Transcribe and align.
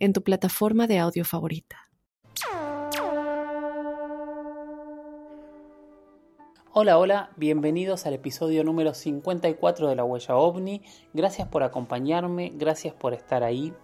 en 0.00 0.14
tu 0.14 0.22
plataforma 0.22 0.86
de 0.86 0.98
audio 0.98 1.24
favorita. 1.24 1.90
Hola, 6.72 6.98
hola, 6.98 7.30
bienvenidos 7.36 8.06
al 8.06 8.14
episodio 8.14 8.64
número 8.64 8.94
54 8.94 9.88
de 9.88 9.96
La 9.96 10.04
Huella 10.04 10.36
OVNI. 10.36 10.82
Gracias 11.12 11.48
por 11.48 11.62
acompañarme, 11.62 12.52
gracias 12.54 12.94
por 12.94 13.12
estar 13.12 13.42
ahí. 13.42 13.74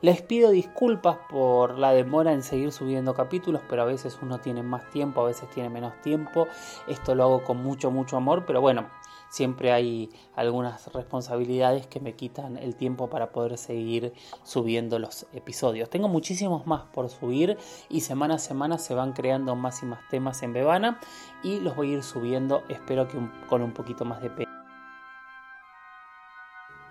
Les 0.00 0.22
pido 0.22 0.50
disculpas 0.50 1.18
por 1.28 1.76
la 1.76 1.92
demora 1.92 2.32
en 2.32 2.42
seguir 2.42 2.72
subiendo 2.72 3.14
capítulos, 3.14 3.62
pero 3.68 3.82
a 3.82 3.86
veces 3.86 4.16
uno 4.22 4.38
tiene 4.38 4.62
más 4.62 4.88
tiempo, 4.90 5.20
a 5.20 5.26
veces 5.26 5.50
tiene 5.50 5.68
menos 5.68 6.00
tiempo. 6.00 6.46
Esto 6.86 7.14
lo 7.14 7.24
hago 7.24 7.44
con 7.44 7.62
mucho, 7.62 7.90
mucho 7.90 8.16
amor, 8.16 8.44
pero 8.46 8.60
bueno, 8.60 8.88
siempre 9.36 9.70
hay 9.70 10.08
algunas 10.34 10.90
responsabilidades 10.94 11.86
que 11.86 12.00
me 12.00 12.14
quitan 12.14 12.56
el 12.56 12.74
tiempo 12.74 13.10
para 13.10 13.32
poder 13.32 13.58
seguir 13.58 14.14
subiendo 14.44 14.98
los 14.98 15.26
episodios. 15.34 15.90
Tengo 15.90 16.08
muchísimos 16.08 16.66
más 16.66 16.84
por 16.86 17.10
subir 17.10 17.58
y 17.90 18.00
semana 18.00 18.36
a 18.36 18.38
semana 18.38 18.78
se 18.78 18.94
van 18.94 19.12
creando 19.12 19.54
más 19.54 19.82
y 19.82 19.86
más 19.86 20.00
temas 20.08 20.42
en 20.42 20.54
Bebana 20.54 21.00
y 21.42 21.60
los 21.60 21.76
voy 21.76 21.90
a 21.90 21.94
ir 21.96 22.02
subiendo, 22.02 22.62
espero 22.70 23.08
que 23.08 23.18
con 23.46 23.60
un 23.60 23.74
poquito 23.74 24.06
más 24.06 24.22
de 24.22 24.30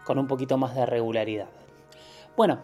con 0.04 0.20
un 0.20 0.28
poquito 0.28 0.60
más 0.60 0.76
de 0.76 0.86
regularidad. 0.86 1.50
Bueno, 2.38 2.60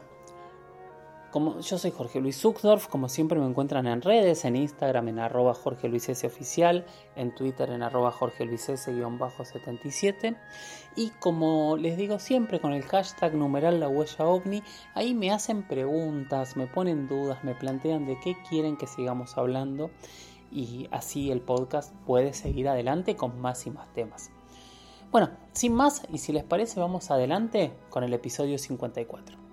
como, 1.31 1.59
yo 1.61 1.77
soy 1.77 1.91
Jorge 1.91 2.19
Luis 2.19 2.39
Zuckdorf, 2.39 2.87
como 2.87 3.09
siempre 3.09 3.39
me 3.39 3.45
encuentran 3.45 3.87
en 3.87 4.01
redes, 4.01 4.45
en 4.45 4.55
Instagram 4.55 5.07
en 5.07 5.19
arroba 5.19 5.53
Jorge 5.53 5.87
Luis 5.87 6.09
S 6.09 6.27
oficial, 6.27 6.85
en 7.15 7.33
Twitter 7.33 7.69
en 7.69 7.81
arroba 7.83 8.11
Jorge 8.11 8.45
Luis 8.45 8.69
S-77 8.69 10.37
y 10.95 11.09
como 11.19 11.77
les 11.77 11.97
digo 11.97 12.19
siempre 12.19 12.59
con 12.59 12.73
el 12.73 12.83
hashtag 12.83 13.33
numeral 13.33 13.79
la 13.79 13.87
huella 13.87 14.25
ovni, 14.25 14.61
ahí 14.93 15.13
me 15.13 15.31
hacen 15.31 15.67
preguntas, 15.67 16.57
me 16.57 16.67
ponen 16.67 17.07
dudas, 17.07 17.43
me 17.43 17.55
plantean 17.55 18.05
de 18.05 18.19
qué 18.19 18.35
quieren 18.49 18.77
que 18.77 18.87
sigamos 18.87 19.37
hablando 19.37 19.89
y 20.51 20.87
así 20.91 21.31
el 21.31 21.41
podcast 21.41 21.93
puede 22.05 22.33
seguir 22.33 22.67
adelante 22.67 23.15
con 23.15 23.39
más 23.39 23.65
y 23.65 23.71
más 23.71 23.91
temas. 23.93 24.31
Bueno, 25.11 25.29
sin 25.53 25.73
más 25.73 26.03
y 26.11 26.19
si 26.19 26.33
les 26.33 26.43
parece 26.43 26.79
vamos 26.79 27.09
adelante 27.11 27.71
con 27.89 28.03
el 28.03 28.13
episodio 28.13 28.57
54. 28.57 29.50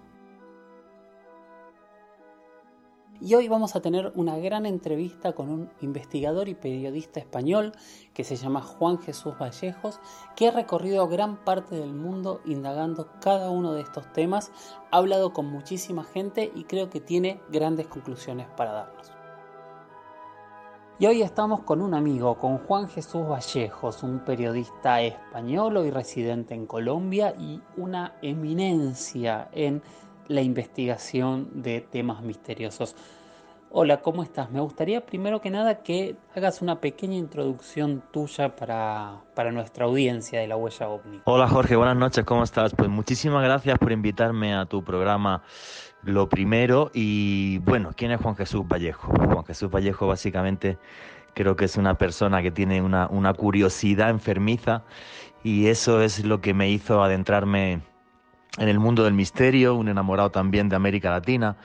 Y 3.21 3.35
hoy 3.35 3.49
vamos 3.49 3.75
a 3.75 3.81
tener 3.81 4.13
una 4.15 4.39
gran 4.39 4.65
entrevista 4.65 5.33
con 5.33 5.51
un 5.51 5.71
investigador 5.81 6.49
y 6.49 6.55
periodista 6.55 7.19
español 7.19 7.73
que 8.15 8.23
se 8.23 8.37
llama 8.37 8.63
Juan 8.63 8.99
Jesús 8.99 9.35
Vallejos, 9.37 9.99
que 10.37 10.47
ha 10.47 10.51
recorrido 10.53 11.09
gran 11.09 11.45
parte 11.45 11.75
del 11.75 11.93
mundo 11.93 12.41
indagando 12.45 13.09
cada 13.21 13.51
uno 13.51 13.73
de 13.73 13.81
estos 13.81 14.13
temas, 14.13 14.53
ha 14.93 14.99
hablado 14.99 15.33
con 15.33 15.47
muchísima 15.47 16.05
gente 16.05 16.53
y 16.55 16.63
creo 16.65 16.91
que 16.91 17.01
tiene 17.01 17.41
grandes 17.51 17.89
conclusiones 17.89 18.47
para 18.57 18.73
darnos. 18.73 19.11
Y 21.01 21.07
hoy 21.07 21.23
estamos 21.23 21.63
con 21.63 21.83
un 21.83 21.95
amigo, 21.95 22.39
con 22.39 22.59
Juan 22.59 22.89
Jesús 22.89 23.27
Vallejos, 23.29 24.05
un 24.05 24.21
periodista 24.21 25.01
español 25.01 25.85
y 25.85 25.91
residente 25.91 26.55
en 26.55 26.67
Colombia 26.67 27.35
y 27.37 27.61
una 27.77 28.15
eminencia 28.23 29.49
en 29.53 29.83
la 30.29 30.43
investigación 30.43 31.63
de 31.63 31.81
temas 31.81 32.23
misteriosos. 32.23 32.95
Hola, 33.71 34.01
¿cómo 34.01 34.23
estás? 34.23 34.51
Me 34.51 34.61
gustaría 34.61 35.05
primero 35.05 35.43
que 35.43 35.51
nada 35.51 35.83
que 35.83 36.17
hagas 36.35 36.63
una 36.63 36.81
pequeña 36.81 37.17
introducción 37.17 38.03
tuya 38.11 38.57
para, 38.57 39.21
para, 39.35 39.53
nuestra 39.53 39.85
audiencia 39.85 40.41
de 40.41 40.47
la 40.47 40.57
huella 40.57 40.89
ovni. 40.89 41.21
Hola 41.25 41.47
Jorge, 41.49 41.77
buenas 41.77 41.97
noches, 41.97 42.25
¿cómo 42.25 42.45
estás? 42.45 42.75
Pues 42.75 42.89
muchísimas 42.89 43.45
gracias 43.45 43.79
por 43.79 43.93
invitarme 43.93 44.55
a 44.55 44.65
tu 44.65 44.83
programa. 44.83 45.43
Lo 46.03 46.31
primero, 46.31 46.91
y 46.95 47.59
bueno, 47.59 47.91
¿quién 47.95 48.11
es 48.11 48.21
Juan 48.23 48.37
Jesús 48.37 48.67
Vallejo? 48.67 49.13
Juan 49.13 49.45
Jesús 49.45 49.71
Vallejo 49.71 50.07
básicamente 50.07 50.79
creo 51.35 51.55
que 51.55 51.67
es 51.67 51.77
una 51.77 51.99
persona 51.99 52.41
que 52.41 52.51
tiene 52.51 52.81
una, 52.81 53.07
una 53.09 53.35
curiosidad 53.35 54.09
enfermiza 54.09 54.83
y 55.45 55.67
eso 55.67 56.01
es 56.01 56.25
lo 56.25 56.41
que 56.41 56.55
me 56.55 56.71
hizo 56.71 57.03
adentrarme 57.03 57.83
en 58.57 58.69
el 58.69 58.79
mundo 58.79 59.05
del 59.05 59.13
misterio, 59.13 59.75
un 59.75 59.89
enamorado 59.89 60.31
también 60.31 60.71
de 60.71 60.77
América 60.77 61.11
Latina, 61.11 61.59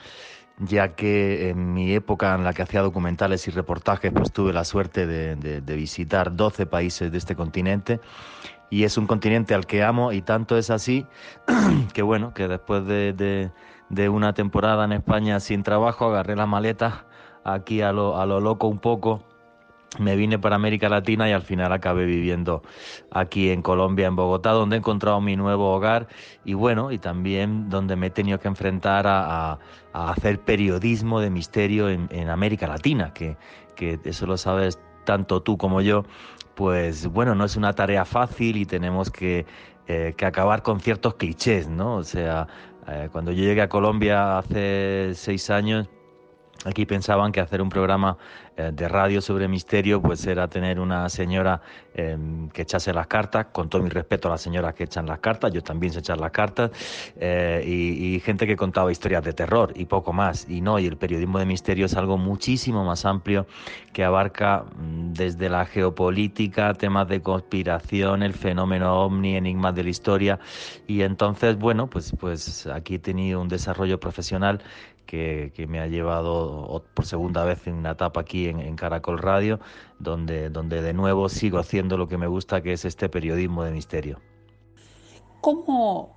ya 0.58 0.94
que 0.94 1.50
en 1.50 1.74
mi 1.74 1.92
época 1.92 2.34
en 2.34 2.44
la 2.44 2.52
que 2.52 2.62
hacía 2.62 2.82
documentales 2.82 3.46
y 3.48 3.50
reportajes, 3.50 4.12
pues 4.12 4.32
tuve 4.32 4.52
la 4.52 4.64
suerte 4.64 5.06
de, 5.06 5.60
visitar 5.76 6.34
12 6.36 6.66
países 6.66 7.10
de 7.10 7.18
este 7.18 7.34
continente. 7.34 8.00
Y 8.70 8.84
es 8.84 8.96
un 8.96 9.06
continente 9.06 9.54
al 9.54 9.66
que 9.66 9.82
amo 9.84 10.12
y 10.12 10.22
tanto 10.22 10.56
es 10.56 10.70
así 10.70 11.06
que 11.92 12.02
bueno, 12.02 12.34
que 12.34 12.48
después 12.48 12.86
de, 12.86 13.50
una 14.08 14.32
temporada 14.32 14.84
en 14.84 14.92
España 14.92 15.38
sin 15.40 15.62
trabajo 15.62 16.06
agarré 16.06 16.34
la 16.36 16.46
maleta 16.46 17.06
aquí 17.44 17.82
a 17.82 17.92
lo, 17.92 18.18
a 18.18 18.26
lo 18.26 18.40
loco 18.40 18.68
un 18.68 18.78
poco 18.78 19.22
me 19.98 20.16
vine 20.16 20.38
para 20.38 20.56
América 20.56 20.88
Latina 20.88 21.28
y 21.28 21.32
al 21.32 21.42
final 21.42 21.72
acabé 21.72 22.04
viviendo 22.04 22.62
aquí 23.10 23.50
en 23.50 23.62
Colombia, 23.62 24.06
en 24.06 24.16
Bogotá, 24.16 24.50
donde 24.50 24.76
he 24.76 24.78
encontrado 24.78 25.20
mi 25.20 25.36
nuevo 25.36 25.74
hogar 25.74 26.08
y 26.44 26.54
bueno, 26.54 26.92
y 26.92 26.98
también 26.98 27.68
donde 27.68 27.96
me 27.96 28.06
he 28.06 28.10
tenido 28.10 28.38
que 28.38 28.48
enfrentar 28.48 29.06
a, 29.06 29.58
hacer 29.92 30.40
periodismo 30.40 31.20
de 31.20 31.30
misterio 31.30 31.88
en, 31.88 32.28
América 32.28 32.66
Latina, 32.66 33.12
que, 33.14 33.36
que 33.76 34.00
eso 34.04 34.26
lo 34.26 34.36
sabes 34.36 34.78
tanto 35.04 35.42
tú 35.42 35.56
como 35.56 35.80
yo, 35.80 36.04
pues 36.54 37.06
bueno, 37.06 37.34
no 37.34 37.44
es 37.44 37.56
una 37.56 37.72
tarea 37.74 38.04
fácil 38.04 38.56
y 38.56 38.66
tenemos 38.66 39.10
que, 39.10 39.46
eh, 39.86 40.14
que 40.16 40.26
acabar 40.26 40.62
con 40.62 40.80
ciertos 40.80 41.14
clichés, 41.14 41.68
¿no? 41.68 41.96
O 41.96 42.04
sea, 42.04 42.48
eh, 42.88 43.08
cuando 43.12 43.32
yo 43.32 43.44
llegué 43.44 43.62
a 43.62 43.68
Colombia 43.68 44.38
hace 44.38 45.12
seis 45.14 45.50
años, 45.50 45.88
Aquí 46.64 46.86
pensaban 46.86 47.32
que 47.32 47.40
hacer 47.40 47.60
un 47.60 47.68
programa 47.68 48.16
eh, 48.56 48.70
de 48.72 48.88
radio 48.88 49.20
sobre 49.20 49.48
misterio 49.48 50.00
pues 50.00 50.24
era 50.26 50.46
tener 50.46 50.78
una 50.78 51.08
señora 51.08 51.60
em, 51.92 52.48
que 52.50 52.62
echase 52.62 52.92
las 52.92 53.08
cartas, 53.08 53.46
con 53.52 53.68
todo 53.68 53.82
mi 53.82 53.90
respeto 53.90 54.28
a 54.28 54.32
las 54.32 54.42
señoras 54.42 54.74
que 54.74 54.84
echan 54.84 55.06
las 55.06 55.18
cartas, 55.18 55.52
yo 55.52 55.60
también 55.60 55.92
sé 55.92 55.98
echar 55.98 56.18
las 56.20 56.30
cartas, 56.30 56.70
eh, 57.16 57.64
y, 57.66 58.20
gente 58.20 58.46
que 58.46 58.56
contaba 58.56 58.92
historias 58.92 59.24
de 59.24 59.32
terror 59.32 59.72
y 59.74 59.86
poco 59.86 60.12
más. 60.12 60.48
Y 60.48 60.60
no, 60.60 60.78
y 60.78 60.86
el 60.86 60.96
periodismo 60.96 61.38
de 61.38 61.46
misterio 61.46 61.86
es 61.86 61.94
algo 61.96 62.16
muchísimo 62.16 62.84
más 62.84 63.04
amplio 63.04 63.46
que 63.92 64.04
abarca 64.04 64.64
mm, 64.76 65.12
desde 65.12 65.48
la 65.50 65.66
geopolítica, 65.66 66.72
temas 66.74 67.08
de 67.08 67.20
conspiración, 67.20 68.22
el 68.22 68.34
fenómeno 68.34 69.04
ovni, 69.04 69.36
enigmas 69.36 69.74
de 69.74 69.84
la 69.84 69.90
historia. 69.90 70.38
Y 70.86 71.02
entonces, 71.02 71.58
bueno, 71.58 71.88
pues, 71.88 72.12
pues 72.18 72.66
aquí 72.68 72.94
he 72.94 72.98
tenido 73.00 73.40
un 73.40 73.48
desarrollo 73.48 73.98
profesional 73.98 74.62
que, 75.06 75.52
me 75.68 75.80
ha 75.80 75.86
llevado 75.86 76.84
por 76.94 77.06
segunda 77.06 77.44
vez 77.44 77.66
en 77.66 77.74
una 77.74 77.92
etapa 77.92 78.20
aquí 78.20 78.48
en, 78.48 78.76
Caracol 78.76 79.18
Radio, 79.18 79.60
donde, 79.98 80.50
donde 80.50 80.82
de 80.82 80.92
nuevo 80.92 81.28
sigo 81.28 81.58
haciendo 81.58 81.96
lo 81.96 82.08
que 82.08 82.18
me 82.18 82.26
gusta, 82.26 82.62
que 82.62 82.72
es 82.72 82.84
este 82.84 83.08
periodismo 83.08 83.64
de 83.64 83.70
misterio. 83.70 84.20
¿Cómo 85.40 86.16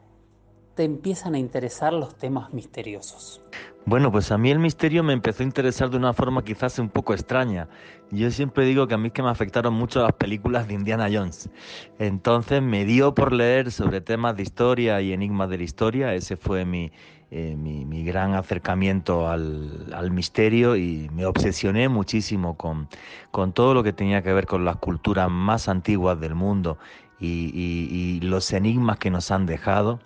te 0.75 0.83
empiezan 0.83 1.35
a 1.35 1.39
interesar 1.39 1.91
los 1.91 2.15
temas 2.15 2.53
misteriosos? 2.53 3.41
Bueno, 3.87 4.11
pues 4.11 4.33
a 4.33 4.37
mí 4.37 4.51
el 4.51 4.59
misterio 4.59 5.01
me 5.01 5.13
empezó 5.13 5.43
a 5.43 5.45
interesar 5.45 5.89
de 5.89 5.95
una 5.95 6.11
forma 6.11 6.43
quizás 6.43 6.77
un 6.77 6.89
poco 6.89 7.13
extraña. 7.13 7.69
Yo 8.11 8.29
siempre 8.31 8.65
digo 8.65 8.85
que 8.85 8.95
a 8.95 8.97
mí 8.97 9.11
que 9.11 9.23
me 9.23 9.29
afectaron 9.29 9.73
mucho 9.73 10.03
las 10.03 10.11
películas 10.11 10.67
de 10.67 10.73
Indiana 10.73 11.07
Jones. 11.09 11.49
Entonces 11.97 12.61
me 12.61 12.83
dio 12.83 13.15
por 13.15 13.31
leer 13.31 13.71
sobre 13.71 14.01
temas 14.01 14.35
de 14.35 14.43
historia 14.43 15.01
y 15.01 15.13
enigmas 15.13 15.49
de 15.49 15.57
la 15.57 15.63
historia. 15.63 16.13
Ese 16.13 16.35
fue 16.35 16.65
mi, 16.65 16.91
eh, 17.29 17.55
mi, 17.57 18.03
gran 18.03 18.35
acercamiento 18.35 19.27
al, 19.27 20.11
misterio 20.11 20.77
y 20.77 21.09
me 21.13 21.25
obsesioné 21.25 21.89
muchísimo 21.89 22.55
con, 22.55 22.87
con, 23.31 23.51
todo 23.51 23.73
lo 23.73 23.83
que 23.83 23.91
tenía 23.91 24.23
que 24.23 24.31
ver 24.31 24.45
con 24.45 24.63
las 24.63 24.77
culturas 24.77 25.29
más 25.29 25.67
antiguas 25.67 26.19
del 26.19 26.35
mundo 26.35 26.77
y, 27.19 28.19
los 28.21 28.53
enigmas 28.53 28.97
que 28.97 29.09
nos 29.09 29.31
han 29.31 29.45
dejado. 29.45 29.99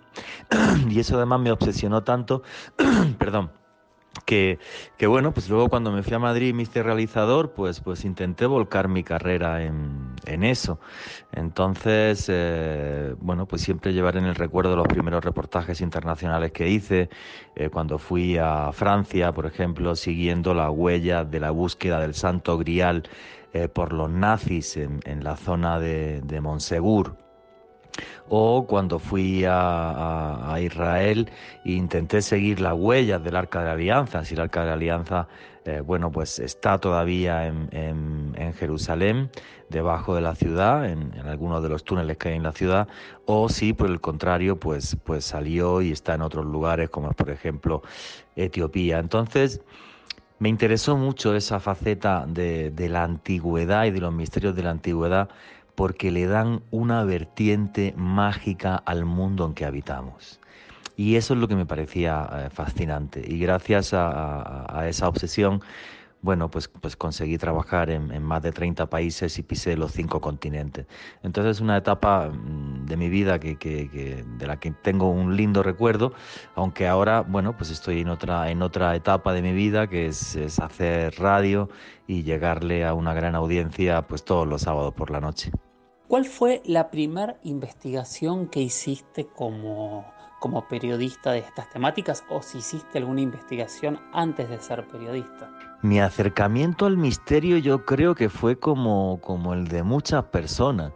y 0.88 0.98
eso 0.98 1.16
además 1.16 1.40
me 1.40 1.52
obsesionó 1.52 2.02
tanto, 2.02 2.42
perdón, 3.18 3.52
que, 4.26 4.58
que, 4.98 5.06
bueno, 5.06 5.32
pues 5.32 5.48
luego 5.48 5.68
cuando 5.68 5.90
me 5.92 6.02
fui 6.02 6.14
a 6.14 6.18
Madrid 6.18 6.54
me 6.54 6.62
hice 6.64 6.82
realizador, 6.82 7.52
pues, 7.52 7.80
pues 7.80 8.04
intenté 8.04 8.46
volcar 8.46 8.88
mi 8.88 9.02
carrera 9.02 9.64
en, 9.64 10.14
en 10.26 10.44
eso. 10.44 10.78
Entonces, 11.32 12.26
eh, 12.28 13.14
bueno, 13.20 13.46
pues 13.46 13.62
siempre 13.62 13.92
llevaré 13.92 14.18
en 14.18 14.26
el 14.26 14.34
recuerdo 14.34 14.76
los 14.76 14.86
primeros 14.88 15.24
reportajes 15.24 15.80
internacionales 15.80 16.52
que 16.52 16.68
hice, 16.68 17.08
eh, 17.56 17.70
cuando 17.70 17.98
fui 17.98 18.36
a 18.38 18.70
Francia, 18.72 19.32
por 19.32 19.46
ejemplo, 19.46 19.96
siguiendo 19.96 20.54
la 20.54 20.70
huella 20.70 21.24
de 21.24 21.40
la 21.40 21.50
búsqueda 21.50 22.00
del 22.00 22.14
Santo 22.14 22.58
Grial 22.58 23.04
eh, 23.52 23.68
por 23.68 23.92
los 23.92 24.10
nazis 24.10 24.76
en, 24.76 25.00
en 25.04 25.24
la 25.24 25.36
zona 25.36 25.78
de, 25.78 26.20
de 26.22 26.40
Monsegur 26.40 27.21
o 28.28 28.66
cuando 28.66 28.98
fui 28.98 29.44
a, 29.46 30.56
Israel 30.60 31.30
e 31.64 31.72
intenté 31.72 32.22
seguir 32.22 32.60
las 32.60 32.74
huellas 32.74 33.22
del 33.22 33.36
Arca 33.36 33.60
de 33.60 33.66
la 33.66 33.72
Alianza, 33.72 34.24
si 34.24 34.34
el 34.34 34.40
Arca 34.40 34.60
de 34.60 34.66
la 34.66 34.72
Alianza, 34.74 35.28
eh, 35.64 35.80
bueno, 35.80 36.10
pues 36.10 36.38
está 36.38 36.78
todavía 36.78 37.46
en, 37.46 38.54
Jerusalén, 38.58 39.30
debajo 39.68 40.14
de 40.14 40.20
la 40.20 40.34
ciudad, 40.34 40.88
en, 40.88 41.12
algunos 41.26 41.62
de 41.62 41.68
los 41.68 41.84
túneles 41.84 42.16
que 42.16 42.30
hay 42.30 42.36
en 42.36 42.42
la 42.42 42.52
ciudad, 42.52 42.88
o 43.26 43.48
si 43.48 43.72
por 43.72 43.88
el 43.88 44.00
contrario, 44.00 44.56
pues, 44.56 44.96
pues 45.04 45.24
salió 45.24 45.82
y 45.82 45.92
está 45.92 46.14
en 46.14 46.22
otros 46.22 46.46
lugares, 46.46 46.90
como 46.90 47.10
por 47.12 47.30
ejemplo 47.30 47.82
Etiopía. 48.36 48.98
Entonces, 48.98 49.60
me 50.38 50.48
interesó 50.48 50.96
mucho 50.96 51.34
esa 51.34 51.60
faceta 51.60 52.26
de 52.26 52.88
la 52.88 53.04
antigüedad 53.04 53.84
y 53.84 53.90
de 53.90 54.00
los 54.00 54.12
misterios 54.12 54.56
de 54.56 54.62
la 54.62 54.70
antigüedad 54.70 55.28
porque 55.74 56.10
le 56.10 56.26
dan 56.26 56.62
una 56.70 57.04
vertiente 57.04 57.94
mágica 57.96 58.76
al 58.76 59.04
mundo 59.04 59.46
en 59.46 59.54
que 59.54 59.64
habitamos. 59.64 60.40
Y 60.96 61.16
eso 61.16 61.34
es 61.34 61.40
lo 61.40 61.48
que 61.48 61.56
me 61.56 61.66
parecía 61.66 62.28
eh, 62.32 62.50
fascinante. 62.50 63.24
Y 63.26 63.38
gracias 63.38 63.92
a, 63.94 64.84
esa 64.88 65.08
obsesión, 65.08 65.62
bueno, 66.22 66.50
pues, 66.50 66.68
pues 66.68 66.96
conseguí 66.96 67.36
trabajar 67.36 67.90
en, 67.90 68.22
más 68.22 68.42
de 68.42 68.52
30 68.52 68.86
países 68.86 69.38
y 69.38 69.42
pisé 69.42 69.76
los 69.76 69.92
cinco 69.92 70.20
continentes. 70.20 70.86
Entonces 71.22 71.56
es 71.56 71.60
una 71.60 71.76
etapa 71.76 72.30
mm, 72.30 72.86
de 72.86 72.96
mi 72.96 73.08
vida 73.08 73.38
que, 73.40 73.56
de 73.56 74.46
la 74.46 74.58
que 74.58 74.70
tengo 74.70 75.10
un 75.10 75.36
lindo 75.36 75.62
recuerdo, 75.62 76.12
aunque 76.54 76.86
ahora, 76.86 77.22
bueno, 77.22 77.56
pues 77.56 77.70
estoy 77.70 78.00
en 78.00 78.08
otra, 78.08 78.50
en 78.50 78.62
otra 78.62 78.94
etapa 78.94 79.32
de 79.32 79.42
mi 79.42 79.52
vida 79.52 79.88
que 79.88 80.06
es, 80.06 80.36
es 80.36 80.60
hacer 80.60 81.14
radio 81.18 81.68
y 82.06 82.22
llegarle 82.22 82.84
a 82.84 82.94
una 82.94 83.14
gran 83.14 83.34
audiencia 83.34 84.02
pues 84.02 84.24
todos 84.24 84.46
los 84.46 84.62
sábados 84.62 84.94
por 84.94 85.10
la 85.10 85.20
noche. 85.20 85.50
¿Cuál 86.06 86.24
fue 86.26 86.62
la 86.66 86.90
primera 86.90 87.38
investigación 87.42 88.46
que 88.46 88.60
hiciste 88.60 89.26
como, 89.26 90.04
como 90.40 90.68
periodista 90.68 91.32
de 91.32 91.38
estas 91.38 91.70
temáticas 91.70 92.22
o 92.28 92.42
si 92.42 92.58
hiciste 92.58 92.98
alguna 92.98 93.22
investigación 93.22 93.98
antes 94.12 94.48
de 94.50 94.60
ser 94.60 94.86
periodista? 94.88 95.50
Mi 95.82 96.00
acercamiento 96.00 96.86
al 96.86 96.96
misterio 96.96 97.58
yo 97.58 97.84
creo 97.84 98.14
que 98.14 98.28
fue 98.28 98.56
como, 98.56 99.20
como 99.20 99.52
el 99.52 99.66
de 99.66 99.82
muchas 99.82 100.24
personas. 100.26 100.92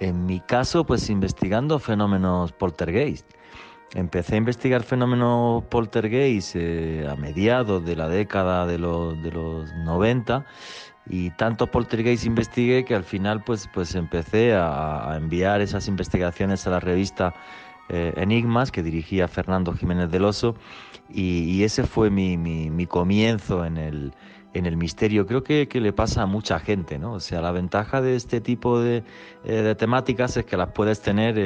En 0.00 0.26
mi 0.26 0.40
caso, 0.40 0.84
pues 0.84 1.08
investigando 1.08 1.78
fenómenos 1.78 2.52
poltergeist. 2.52 3.30
Empecé 3.94 4.34
a 4.34 4.38
investigar 4.38 4.82
fenómenos 4.82 5.62
poltergeist 5.64 6.56
eh, 6.56 7.06
a 7.08 7.14
mediados 7.14 7.84
de 7.84 7.94
la 7.94 8.08
década 8.08 8.66
de 8.66 8.78
los, 8.78 9.22
de 9.22 9.30
los 9.30 9.72
90 9.72 10.44
y 11.06 11.30
tanto 11.30 11.66
poltergeist 11.66 12.24
investigué 12.24 12.84
que 12.84 12.94
al 12.94 13.04
final 13.04 13.42
pues, 13.44 13.68
pues 13.72 13.94
empecé 13.94 14.54
a, 14.54 15.14
enviar 15.16 15.60
esas 15.60 15.86
investigaciones 15.86 16.66
a 16.66 16.70
la 16.70 16.80
revista 16.80 17.34
eh, 17.88 18.12
Enigmas 18.16 18.70
que 18.70 18.82
dirigía 18.82 19.28
Fernando 19.28 19.72
Jiménez 19.72 20.10
del 20.10 20.24
Oso 20.24 20.54
y, 21.12 21.62
ese 21.62 21.84
fue 21.84 22.10
mi, 22.10 22.36
mi, 22.36 22.86
comienzo 22.86 23.64
en 23.64 23.76
el, 23.76 24.14
en 24.54 24.66
el 24.66 24.76
misterio. 24.76 25.26
Creo 25.26 25.44
que, 25.44 25.68
le 25.72 25.92
pasa 25.92 26.22
a 26.22 26.26
mucha 26.26 26.58
gente, 26.58 26.98
¿no? 26.98 27.12
O 27.12 27.20
sea, 27.20 27.40
la 27.42 27.52
ventaja 27.52 28.00
de 28.00 28.16
este 28.16 28.40
tipo 28.40 28.80
de, 28.80 29.04
eh, 29.44 29.74
temáticas 29.76 30.36
es 30.36 30.44
que 30.46 30.56
las 30.56 30.72
puedes 30.72 31.02
tener 31.02 31.38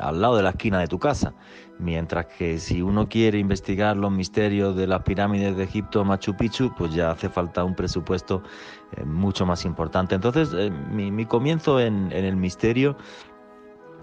al 0.00 0.20
lado 0.20 0.36
de 0.36 0.42
la 0.42 0.50
esquina 0.50 0.78
de 0.78 0.86
tu 0.86 0.98
casa. 0.98 1.34
Mientras 1.78 2.26
que 2.26 2.60
si 2.60 2.82
uno 2.82 3.08
quiere 3.08 3.38
investigar 3.38 3.96
los 3.96 4.12
misterios 4.12 4.76
de 4.76 4.86
las 4.86 5.02
pirámides 5.02 5.56
de 5.56 5.64
Egipto, 5.64 6.04
Machu 6.04 6.36
Picchu, 6.36 6.72
pues 6.76 6.94
ya 6.94 7.10
hace 7.10 7.28
falta 7.28 7.64
un 7.64 7.74
presupuesto 7.74 8.42
eh, 8.96 9.04
mucho 9.04 9.44
más 9.44 9.64
importante. 9.64 10.14
Entonces, 10.14 10.54
mi, 10.90 11.26
comienzo 11.26 11.80
en, 11.80 12.12
el 12.12 12.36
misterio 12.36 12.96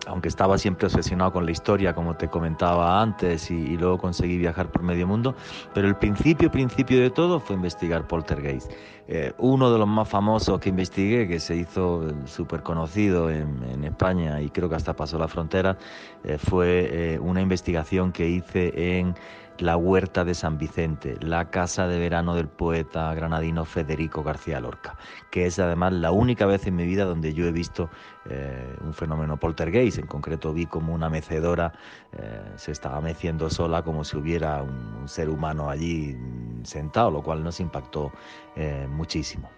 aunque 0.08 0.28
estaba 0.30 0.58
siempre 0.58 0.88
obsesionado 0.88 1.32
con 1.32 1.46
la 1.46 1.52
historia, 1.52 1.94
como 1.94 2.16
te 2.16 2.28
comentaba 2.28 3.02
antes, 3.02 3.52
y, 3.52 3.78
luego 3.78 3.98
conseguí 3.98 4.38
viajar 4.38 4.72
por 4.72 4.84
medio 4.84 5.08
mundo, 5.08 5.36
pero 5.74 5.88
el 5.88 5.96
principio, 5.96 6.52
principio 6.52 7.00
de 7.02 7.10
todo 7.10 7.40
fue 7.40 7.56
investigar 7.56 8.08
poltergeist. 8.08 8.72
Eh, 9.08 9.34
uno 9.40 9.72
de 9.72 9.78
los 9.78 9.88
más 9.88 10.08
famosos 10.08 10.60
que 10.60 10.70
investigué, 10.70 11.28
que 11.28 11.40
se 11.40 11.56
hizo 11.56 12.08
eh, 12.08 12.14
súper 12.26 12.64
conocido 12.64 13.30
en, 13.30 13.84
España 13.84 14.42
y 14.42 14.50
creo 14.50 14.70
que 14.70 14.76
hasta 14.76 14.94
pasó 14.94 15.18
la 15.18 15.28
frontera, 15.28 15.78
eh, 16.24 16.38
fue 16.38 17.20
una 17.22 17.42
investigación 17.42 18.12
que 18.12 18.30
hice 18.30 19.00
en 19.00 19.16
la 19.60 19.78
Huerta 19.78 20.24
de 20.24 20.34
San 20.34 20.58
Vicente, 20.58 21.18
la 21.22 21.50
casa 21.50 21.88
de 21.88 22.00
verano 22.00 22.36
del 22.36 22.48
poeta 22.48 23.14
granadino 23.14 23.66
Federico 23.66 24.24
García 24.24 24.60
Lorca, 24.60 24.98
que 25.30 25.46
es 25.46 25.60
además 25.60 25.94
la 25.94 26.12
única 26.12 26.46
vez 26.46 26.66
en 26.68 26.76
mi 26.76 26.86
vida 26.86 27.06
donde 27.06 27.34
yo 27.34 27.46
he 27.46 27.52
visto 27.52 27.90
eh, 28.26 28.76
un 28.84 28.94
fenómeno 28.94 29.38
poltergeist. 29.38 30.00
En 30.00 30.08
concreto 30.08 30.54
vi 30.54 30.66
como 30.66 30.94
una 30.94 31.10
mecedora 31.10 31.74
eh, 32.12 32.42
se 32.56 32.72
estaba 32.72 33.02
meciendo 33.02 33.50
sola 33.50 33.84
como 33.84 34.04
si 34.04 34.18
hubiera 34.18 34.64
un, 34.64 35.08
ser 35.08 35.30
humano 35.30 35.70
allí 35.70 36.18
sentado, 36.64 37.12
lo 37.12 37.22
cual 37.22 37.44
nos 37.44 37.60
impactó 37.60 38.12
eh, 38.56 38.88
muchísimo. 38.90 39.50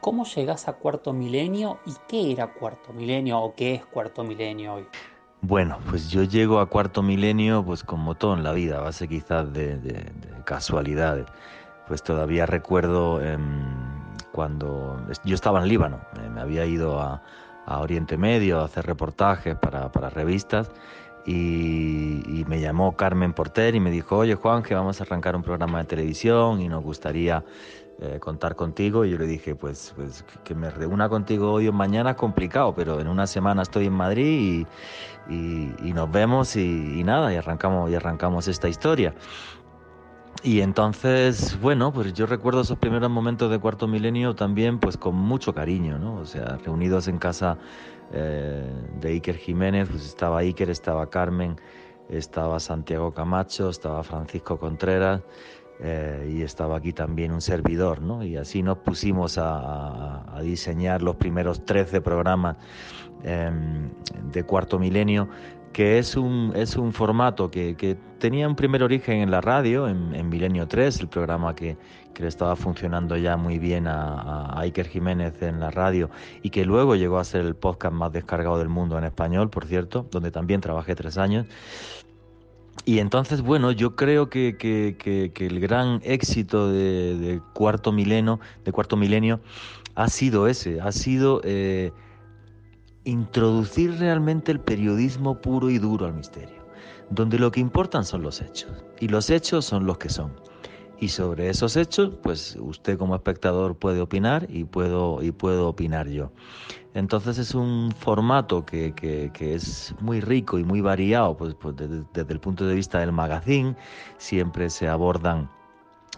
¿Cómo 0.00 0.24
llegas 0.24 0.66
a 0.66 0.74
cuarto 0.74 1.12
milenio 1.12 1.78
y 1.84 1.92
qué 2.08 2.32
era 2.32 2.54
cuarto 2.54 2.92
milenio 2.92 3.38
o 3.38 3.54
qué 3.54 3.74
es 3.74 3.86
cuarto 3.86 4.24
milenio 4.24 4.74
hoy? 4.74 4.86
Bueno, 5.42 5.78
pues 5.88 6.10
yo 6.10 6.22
llego 6.22 6.60
a 6.60 6.66
cuarto 6.66 7.02
milenio, 7.02 7.64
pues 7.64 7.82
como 7.82 8.14
todo 8.14 8.34
en 8.34 8.42
la 8.42 8.52
vida, 8.52 8.78
a 8.78 8.80
base 8.82 9.08
quizás 9.08 9.50
de, 9.52 10.12
casualidades. 10.44 11.26
Pues 11.88 12.02
todavía 12.02 12.44
recuerdo 12.44 13.22
em, 13.22 13.64
cuando 14.32 15.00
yo 15.24 15.34
estaba 15.34 15.60
en 15.62 15.68
Líbano, 15.68 16.00
me 16.34 16.40
había 16.40 16.66
ido 16.66 17.00
a, 17.00 17.22
Oriente 17.66 18.16
Medio 18.16 18.60
a 18.60 18.64
hacer 18.64 18.84
reportajes 18.84 19.54
para, 19.56 20.10
revistas 20.10 20.70
y, 21.26 22.44
me 22.48 22.60
llamó 22.60 22.96
Carmen 22.96 23.32
Porter 23.32 23.76
y 23.76 23.80
me 23.80 23.90
dijo, 23.90 24.16
oye 24.16 24.34
Juan, 24.34 24.62
que 24.62 24.74
vamos 24.74 25.00
a 25.00 25.04
arrancar 25.04 25.36
un 25.36 25.42
programa 25.42 25.78
de 25.78 25.84
televisión 25.84 26.60
y 26.60 26.68
nos 26.68 26.82
gustaría 26.82 27.44
eh, 28.00 28.18
contar 28.18 28.56
contigo. 28.56 29.04
Y 29.04 29.10
yo 29.10 29.18
le 29.18 29.26
dije, 29.26 29.54
pues, 29.54 29.92
pues 29.94 30.24
que 30.42 30.54
me 30.54 30.70
reúna 30.70 31.08
contigo 31.08 31.52
hoy 31.52 31.68
o 31.68 31.72
mañana 31.72 32.10
es 32.10 32.16
complicado, 32.16 32.74
pero 32.74 32.98
en 32.98 33.06
una 33.06 33.26
semana 33.26 33.62
estoy 33.62 33.86
en 33.86 33.92
Madrid 33.92 34.66
y, 35.28 35.92
nos 35.92 36.10
vemos 36.10 36.56
y, 36.56 37.02
nada, 37.04 37.32
y 37.32 37.36
arrancamos, 37.36 37.90
y 37.90 37.94
arrancamos 37.94 38.48
esta 38.48 38.68
historia. 38.68 39.14
Y 40.42 40.62
entonces, 40.62 41.60
bueno, 41.60 41.92
pues 41.92 42.14
yo 42.14 42.24
recuerdo 42.24 42.62
esos 42.62 42.78
primeros 42.78 43.10
momentos 43.10 43.50
de 43.50 43.58
Cuarto 43.58 43.86
Milenio 43.86 44.34
también 44.34 44.78
pues 44.78 44.96
con 44.96 45.14
mucho 45.14 45.54
cariño, 45.54 45.98
¿no? 45.98 46.14
O 46.14 46.24
sea, 46.24 46.56
reunidos 46.64 47.08
en 47.08 47.18
casa 47.18 47.58
eh, 48.12 48.64
de 49.00 49.08
Iker 49.10 49.36
Jiménez, 49.36 49.88
pues 49.90 50.06
estaba 50.06 50.38
Iker, 50.38 50.70
estaba 50.70 51.10
Carmen, 51.10 51.56
estaba 52.08 52.58
Santiago 52.58 53.12
Camacho, 53.12 53.68
estaba 53.68 54.02
Francisco 54.02 54.58
Contreras, 54.58 55.20
eh, 55.82 56.30
y 56.36 56.42
estaba 56.42 56.76
aquí 56.76 56.92
también 56.92 57.32
un 57.32 57.40
servidor, 57.40 58.02
¿no? 58.02 58.22
Y 58.22 58.36
así 58.36 58.62
nos 58.62 58.78
pusimos 58.78 59.38
a, 59.38 60.38
diseñar 60.42 61.02
los 61.02 61.16
primeros 61.16 61.64
13 61.64 62.02
programas 62.02 62.56
em, 63.22 63.90
de 64.30 64.44
Cuarto 64.44 64.78
Milenio, 64.78 65.28
que 65.72 65.98
es 65.98 66.16
un, 66.16 66.52
es 66.54 66.76
un 66.76 66.92
formato 66.92 67.50
que, 67.50 67.96
tenía 68.18 68.46
un 68.46 68.54
primer 68.54 68.82
origen 68.82 69.20
en 69.20 69.30
la 69.30 69.40
radio, 69.40 69.88
en, 69.88 70.28
Milenio 70.28 70.68
3, 70.68 71.00
el 71.00 71.08
programa 71.08 71.54
que, 71.54 71.78
que, 72.12 72.26
estaba 72.26 72.54
funcionando 72.54 73.16
ya 73.16 73.36
muy 73.36 73.58
bien 73.58 73.86
a, 73.86 74.46
a 74.46 74.60
Iker 74.60 74.88
Jiménez 74.88 75.40
en 75.40 75.58
la 75.58 75.70
radio 75.70 76.10
y 76.42 76.50
que 76.50 76.64
luego 76.66 76.96
llegó 76.96 77.18
a 77.18 77.24
ser 77.24 77.46
el 77.46 77.54
podcast 77.54 77.94
más 77.94 78.12
descargado 78.12 78.58
del 78.58 78.68
mundo 78.68 78.98
en 78.98 79.04
español, 79.04 79.48
por 79.48 79.64
cierto, 79.64 80.06
donde 80.10 80.30
también 80.30 80.60
trabajé 80.60 80.94
tres 80.94 81.16
años. 81.16 81.46
Y 82.84 82.98
entonces, 82.98 83.42
bueno, 83.42 83.72
yo 83.72 83.94
creo 83.94 84.30
que, 84.30 84.56
el 85.38 85.60
gran 85.60 86.00
éxito 86.02 86.70
de, 86.70 87.40
cuarto 87.52 87.92
milenio, 87.92 88.40
de 88.64 88.72
cuarto 88.72 88.96
milenio 88.96 89.40
ha 89.94 90.08
sido 90.08 90.46
ese, 90.46 90.80
ha 90.80 90.92
sido 90.92 91.40
eh, 91.44 91.92
introducir 93.04 93.98
realmente 93.98 94.52
el 94.52 94.60
periodismo 94.60 95.40
puro 95.40 95.70
y 95.70 95.78
duro 95.78 96.06
al 96.06 96.14
misterio, 96.14 96.64
donde 97.10 97.38
lo 97.38 97.50
que 97.50 97.60
importan 97.60 98.04
son 98.04 98.22
los 98.22 98.40
hechos, 98.40 98.84
y 99.00 99.08
los 99.08 99.30
hechos 99.30 99.64
son 99.64 99.86
los 99.86 99.98
que 99.98 100.08
son. 100.08 100.32
Y 100.98 101.08
sobre 101.08 101.48
esos 101.48 101.76
hechos, 101.76 102.12
pues 102.22 102.58
usted 102.60 102.98
como 102.98 103.14
espectador 103.14 103.74
puede 103.74 104.02
opinar 104.02 104.46
y 104.50 104.64
puedo, 104.64 105.22
y 105.22 105.32
puedo 105.32 105.68
opinar 105.68 106.08
yo. 106.08 106.30
Entonces 106.92 107.38
es 107.38 107.54
un 107.54 107.90
formato 107.96 108.66
que, 108.66 108.92
que, 108.94 109.54
es 109.54 109.94
muy 110.00 110.20
rico 110.20 110.58
y 110.58 110.64
muy 110.64 110.82
variado 110.82 111.36
pues, 111.36 111.54
pues 111.54 111.74
desde, 111.76 112.32
el 112.32 112.40
punto 112.40 112.66
de 112.66 112.74
vista 112.74 112.98
del 112.98 113.12
magazine. 113.12 113.76
Siempre 114.18 114.68
se 114.68 114.88
abordan 114.88 115.50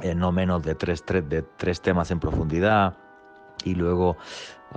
eh, 0.00 0.16
no 0.16 0.32
menos 0.32 0.64
de 0.64 0.74
tres, 0.74 1.04
de 1.06 1.42
tres 1.58 1.80
temas 1.80 2.10
en 2.10 2.18
profundidad 2.18 2.96
y 3.64 3.74
luego 3.74 4.16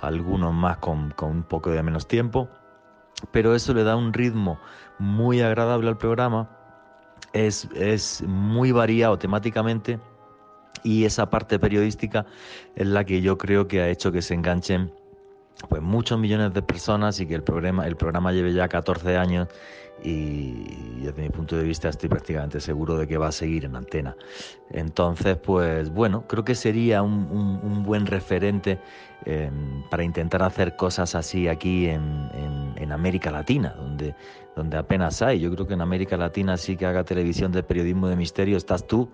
algunos 0.02 0.54
más 0.54 0.78
con, 0.78 1.12
con 1.12 1.32
un 1.32 1.44
poco 1.44 1.72
de 1.72 1.84
menos 1.84 2.08
tiempo. 2.08 2.50
Pero 3.32 3.56
eso 3.56 3.74
le 3.74 3.84
da 3.84 3.96
un 3.96 4.14
ritmo 4.14 4.60
muy 5.00 5.42
agradable 5.42 5.90
al 5.90 5.98
programa, 5.98 6.50
es, 7.34 7.70
es 7.75 8.24
muy 8.28 8.72
variado 8.72 9.18
temáticamente 9.18 10.00
y 10.84 11.06
esa 11.06 11.30
parte 11.30 11.60
periodística 11.60 12.25
es 12.75 12.88
la 12.88 13.04
que 13.04 13.22
yo 13.22 13.38
creo 13.38 13.68
que 13.68 13.82
ha 13.82 13.90
hecho 13.90 14.12
que 14.12 14.22
se 14.22 14.34
enganchen 14.34 14.94
pues 15.69 15.81
muchos 15.81 16.19
millones 16.19 16.53
de 16.53 16.62
personas 16.62 17.19
y 17.19 17.25
que 17.25 17.35
el 17.35 17.43
programa, 17.43 17.88
el 17.88 17.95
programa 17.95 18.31
lleve 18.31 18.53
ya 18.53 18.67
14 18.67 19.17
años 19.17 19.47
y 20.03 21.01
desde 21.01 21.21
mi 21.21 21.29
punto 21.29 21.55
de 21.55 21.63
vista 21.63 21.89
estoy 21.89 22.09
prácticamente 22.09 22.59
seguro 22.59 22.97
de 22.97 23.07
que 23.07 23.17
va 23.17 23.27
a 23.29 23.31
seguir 23.31 23.65
en 23.65 23.75
antena. 23.75 24.15
Entonces, 24.69 25.38
pues 25.38 25.89
bueno, 25.89 26.25
creo 26.27 26.43
que 26.43 26.55
sería 26.55 27.01
un, 27.01 27.83
buen 27.83 28.05
referente 28.05 28.79
em, 29.25 29.83
para 29.89 30.03
intentar 30.03 30.43
hacer 30.43 30.75
cosas 30.75 31.15
así 31.15 31.47
aquí 31.47 31.88
en, 31.88 32.91
América 32.91 33.29
Latina, 33.29 33.75
donde, 33.77 34.15
donde 34.55 34.77
apenas 34.77 35.21
hay. 35.21 35.39
Yo 35.39 35.51
creo 35.51 35.67
que 35.67 35.74
en 35.74 35.81
América 35.81 36.15
Latina 36.15 36.55
sí 36.55 36.77
que 36.77 36.85
haga 36.85 37.03
televisión 37.03 37.51
de 37.51 37.62
periodismo 37.62 38.07
de 38.07 38.15
misterio, 38.15 38.55
estás 38.55 38.88
tú. 38.88 39.09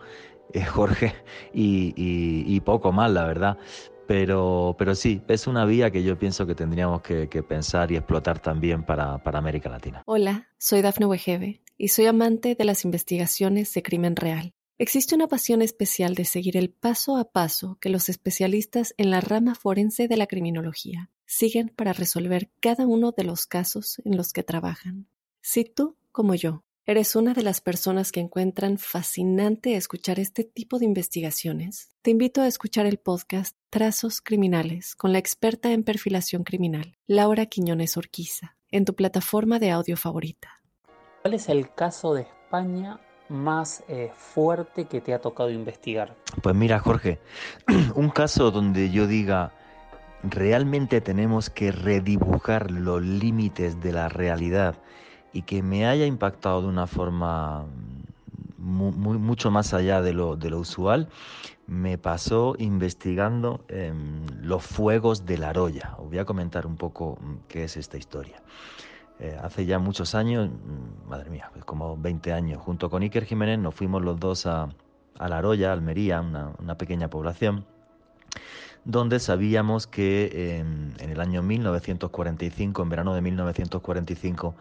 Eh, 0.53 0.63
Jorge, 0.65 1.15
y 1.53 2.59
poco 2.59 2.91
más, 2.91 3.09
la 3.09 3.25
verdad. 3.25 3.57
Pero, 4.11 4.75
pero 4.77 4.93
sí, 4.93 5.21
es 5.29 5.47
una 5.47 5.63
vía 5.63 5.89
que 5.89 6.03
yo 6.03 6.19
pienso 6.19 6.45
que 6.45 6.53
tendríamos 6.53 7.01
que, 7.01 7.27
pensar 7.47 7.93
y 7.93 7.95
explotar 7.95 8.39
también 8.41 8.83
para, 8.83 9.23
para, 9.23 9.39
América 9.39 9.69
Latina. 9.69 10.03
Hola, 10.05 10.49
soy 10.57 10.81
Dafne 10.81 11.05
Wegebe 11.05 11.61
y 11.77 11.87
soy 11.87 12.07
amante 12.07 12.55
de 12.55 12.65
las 12.65 12.83
investigaciones 12.83 13.73
de 13.73 13.81
crimen 13.81 14.17
real. 14.17 14.51
Existe 14.77 15.15
una 15.15 15.29
pasión 15.29 15.61
especial 15.61 16.13
de 16.13 16.25
seguir 16.25 16.57
el 16.57 16.71
paso 16.71 17.15
a 17.15 17.31
paso 17.31 17.77
que 17.79 17.87
los 17.87 18.09
especialistas 18.09 18.93
en 18.97 19.11
la 19.11 19.21
rama 19.21 19.55
forense 19.55 20.09
de 20.09 20.17
la 20.17 20.27
criminología 20.27 21.09
siguen 21.25 21.69
para 21.69 21.93
resolver 21.93 22.51
cada 22.59 22.85
uno 22.85 23.13
de 23.13 23.23
los 23.23 23.45
casos 23.45 24.01
en 24.03 24.17
los 24.17 24.33
que 24.33 24.43
trabajan. 24.43 25.07
Si 25.39 25.63
tú, 25.63 25.95
como 26.11 26.35
yo, 26.35 26.65
¿Eres 26.91 27.15
una 27.15 27.33
de 27.33 27.41
las 27.41 27.61
personas 27.61 28.11
que 28.11 28.19
encuentran 28.19 28.77
fascinante 28.77 29.77
escuchar 29.77 30.19
este 30.19 30.43
tipo 30.43 30.77
de 30.77 30.83
investigaciones? 30.83 31.95
Te 32.01 32.11
invito 32.11 32.41
a 32.41 32.47
escuchar 32.47 32.85
el 32.85 32.97
podcast 32.97 33.55
Trazos 33.69 34.19
Criminales 34.19 34.93
con 34.97 35.13
la 35.13 35.17
experta 35.17 35.71
en 35.71 35.85
perfilación 35.85 36.43
criminal, 36.43 36.97
Laura 37.07 37.45
Quiñones 37.45 37.95
Orquiza, 37.95 38.57
en 38.71 38.83
tu 38.83 38.93
plataforma 38.93 39.57
de 39.57 39.71
audio 39.71 39.95
favorita. 39.95 40.61
¿Cuál 41.21 41.35
es 41.35 41.47
el 41.47 41.73
caso 41.73 42.13
de 42.13 42.23
España 42.23 42.99
más 43.29 43.85
eh, 43.87 44.11
fuerte 44.13 44.83
que 44.83 44.99
te 44.99 45.13
ha 45.13 45.21
tocado 45.21 45.49
investigar? 45.49 46.17
Pues 46.43 46.55
mira, 46.57 46.79
Jorge, 46.79 47.19
un 47.95 48.09
caso 48.09 48.51
donde 48.51 48.91
yo 48.91 49.07
diga 49.07 49.53
realmente 50.23 50.99
tenemos 50.99 51.49
que 51.49 51.71
redibujar 51.71 52.69
los 52.69 53.01
límites 53.01 53.79
de 53.79 53.93
la 53.93 54.09
realidad 54.09 54.75
y 55.33 55.43
que 55.43 55.63
me 55.63 55.87
haya 55.87 56.05
impactado 56.05 56.61
de 56.61 56.67
una 56.67 56.87
forma 56.87 57.65
muy, 58.57 59.17
mucho 59.17 59.51
más 59.51 59.73
allá 59.73 60.01
de 60.01 60.13
lo, 60.13 60.37
usual, 60.57 61.07
me 61.67 61.97
pasó 61.97 62.55
investigando 62.59 63.63
em, 63.67 64.25
los 64.41 64.63
fuegos 64.63 65.25
de 65.25 65.37
la 65.37 65.53
Roya. 65.53 65.95
Os 65.97 66.09
voy 66.09 66.19
a 66.19 66.25
comentar 66.25 66.67
un 66.67 66.75
poco 66.75 67.17
mm, 67.21 67.47
qué 67.47 67.63
es 67.63 67.77
esta 67.77 67.97
historia. 67.97 68.41
Eh, 69.19 69.37
hace 69.41 69.65
ya 69.65 69.79
muchos 69.79 70.15
años, 70.15 70.49
mm, 70.49 71.09
madre 71.09 71.29
mía, 71.29 71.49
pues 71.53 71.65
como 71.65 71.97
20 71.97 72.33
años, 72.33 72.61
junto 72.61 72.89
con 72.89 73.03
Iker 73.03 73.25
Jiménez 73.25 73.59
nos 73.59 73.73
fuimos 73.73 74.03
los 74.03 74.19
dos 74.19 74.45
a, 74.45 74.69
a 75.17 75.29
La 75.29 75.41
Roya, 75.41 75.71
Almería, 75.71 76.21
una 76.21 76.77
pequeña 76.77 77.09
población 77.09 77.65
donde 78.83 79.19
sabíamos 79.19 79.85
que 79.85 80.57
en 80.57 81.09
el 81.09 81.19
año 81.21 81.43
1945, 81.43 82.81
en 82.81 82.89
verano 82.89 83.13
de 83.13 83.21
1945, 83.21 84.55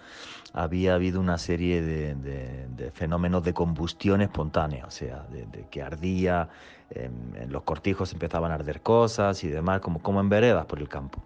había 0.52 0.94
habido 0.94 1.20
una 1.20 1.38
serie 1.38 1.82
de, 1.82 2.90
fenómenos 2.92 3.42
de 3.44 3.54
combustión 3.54 4.20
espontánea, 4.20 4.84
o 4.86 4.90
sea, 4.90 5.24
de, 5.30 5.66
que 5.70 5.82
ardía, 5.82 6.48
en, 6.90 7.50
los 7.50 7.62
cortijos 7.62 8.12
empezaban 8.12 8.50
a 8.50 8.56
arder 8.56 8.82
cosas 8.82 9.42
y 9.44 9.48
demás, 9.48 9.80
como, 9.80 10.02
como 10.02 10.20
en 10.20 10.28
veredas 10.28 10.66
por 10.66 10.80
el 10.80 10.88
campo, 10.88 11.22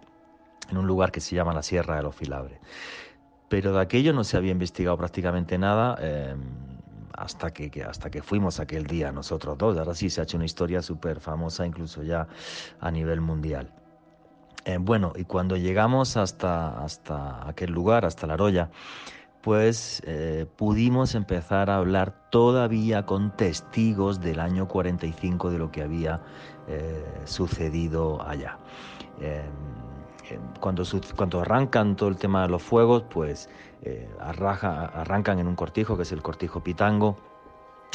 en 0.69 0.77
un 0.77 0.87
lugar 0.87 1.11
que 1.11 1.21
se 1.21 1.35
llama 1.35 1.53
la 1.53 1.63
Sierra 1.63 1.97
de 1.97 2.03
los 2.03 2.15
Filabres. 2.15 2.59
Pero 3.49 3.73
de 3.73 3.81
aquello 3.81 4.13
no 4.13 4.23
se 4.23 4.37
había 4.37 4.51
investigado 4.51 4.97
prácticamente 4.97 5.57
nada. 5.57 5.97
Em, 6.01 6.39
hasta 7.17 7.51
que, 7.51 7.83
hasta 7.83 8.09
que 8.09 8.21
fuimos 8.21 8.59
aquel 8.59 8.85
día 8.85 9.11
nosotros 9.11 9.57
dos. 9.57 9.77
Ahora 9.77 9.95
sí 9.95 10.09
se 10.09 10.21
ha 10.21 10.23
hecho 10.23 10.37
una 10.37 10.45
historia 10.45 10.81
súper 10.81 11.19
famosa, 11.19 11.65
incluso 11.65 12.03
ya 12.03 12.27
a 12.79 12.91
nivel 12.91 13.21
mundial. 13.21 13.71
Eh, 14.65 14.77
bueno, 14.79 15.13
y 15.15 15.25
cuando 15.25 15.57
llegamos 15.57 16.17
hasta, 16.17 16.83
hasta 16.83 17.47
aquel 17.47 17.71
lugar, 17.71 18.05
hasta 18.05 18.25
La 18.25 18.35
Roya, 18.35 18.69
pues 19.41 20.01
eh, 20.07 20.47
pudimos 20.55 21.13
empezar 21.13 21.69
a 21.69 21.77
hablar 21.77 22.29
todavía 22.31 23.05
con 23.05 23.35
testigos 23.37 24.19
del 24.19 24.39
año 24.39 24.67
45 24.67 25.51
de 25.51 25.59
lo 25.59 25.71
que 25.71 25.83
había 25.83 26.21
eh, 26.67 27.05
sucedido 27.25 28.27
allá. 28.27 28.57
Cuando, 30.59 30.83
cuando 31.15 31.41
arrancan 31.41 31.95
todo 31.95 32.09
el 32.09 32.17
tema 32.17 32.43
de 32.43 32.49
los 32.49 32.63
fuegos, 32.63 33.03
pues 33.09 33.49
eh, 33.83 34.09
arrancan 34.19 35.39
en 35.39 35.47
un 35.47 35.55
cortijo, 35.55 35.95
que 35.95 36.03
es 36.03 36.11
el 36.11 36.21
cortijo 36.21 36.61
Pitango, 36.61 37.17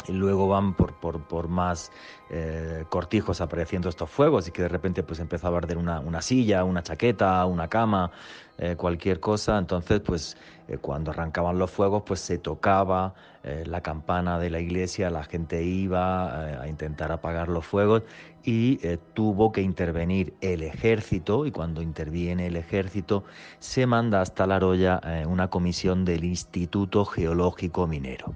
y 0.07 0.13
luego 0.13 0.47
van 0.47 0.73
por, 0.73 0.93
por, 0.93 1.47
más 1.47 1.91
eh, 2.29 2.85
cortijos 2.89 3.41
apareciendo 3.41 3.89
estos 3.89 4.09
fuegos 4.09 4.47
y 4.47 4.51
que 4.51 4.61
de 4.61 4.67
repente 4.67 5.03
pues 5.03 5.19
empezaba 5.19 5.57
a 5.57 5.59
arder 5.59 5.77
una, 5.77 5.99
una 5.99 6.21
silla, 6.21 6.63
una 6.63 6.83
chaqueta, 6.83 7.45
una 7.45 7.67
cama, 7.67 8.11
eh, 8.57 8.75
cualquier 8.75 9.19
cosa. 9.19 9.57
Entonces 9.57 10.01
pues 10.01 10.37
cuando 10.79 11.11
arrancaban 11.11 11.59
los 11.59 11.69
fuegos 11.69 12.03
pues 12.05 12.21
se 12.21 12.37
tocaba 12.37 13.13
la 13.43 13.81
campana 13.81 14.37
de 14.37 14.51
la 14.51 14.59
iglesia, 14.59 15.09
la 15.09 15.23
gente 15.23 15.63
iba 15.63 16.61
a 16.61 16.67
intentar 16.67 17.11
apagar 17.11 17.49
los 17.49 17.65
fuegos 17.65 18.03
y 18.43 18.79
eh, 18.81 18.97
tuvo 19.13 19.51
que 19.51 19.61
intervenir 19.61 20.33
el 20.41 20.63
ejército 20.63 21.45
y 21.45 21.51
cuando 21.51 21.81
interviene 21.81 22.47
el 22.47 22.55
ejército 22.55 23.23
se 23.59 23.85
manda 23.85 24.21
hasta 24.21 24.47
La 24.47 24.59
Roya 24.59 24.99
eh, 25.03 25.25
una 25.27 25.49
comisión 25.49 26.05
del 26.05 26.23
Instituto 26.23 27.05
Geológico 27.05 27.87
Minero. 27.87 28.33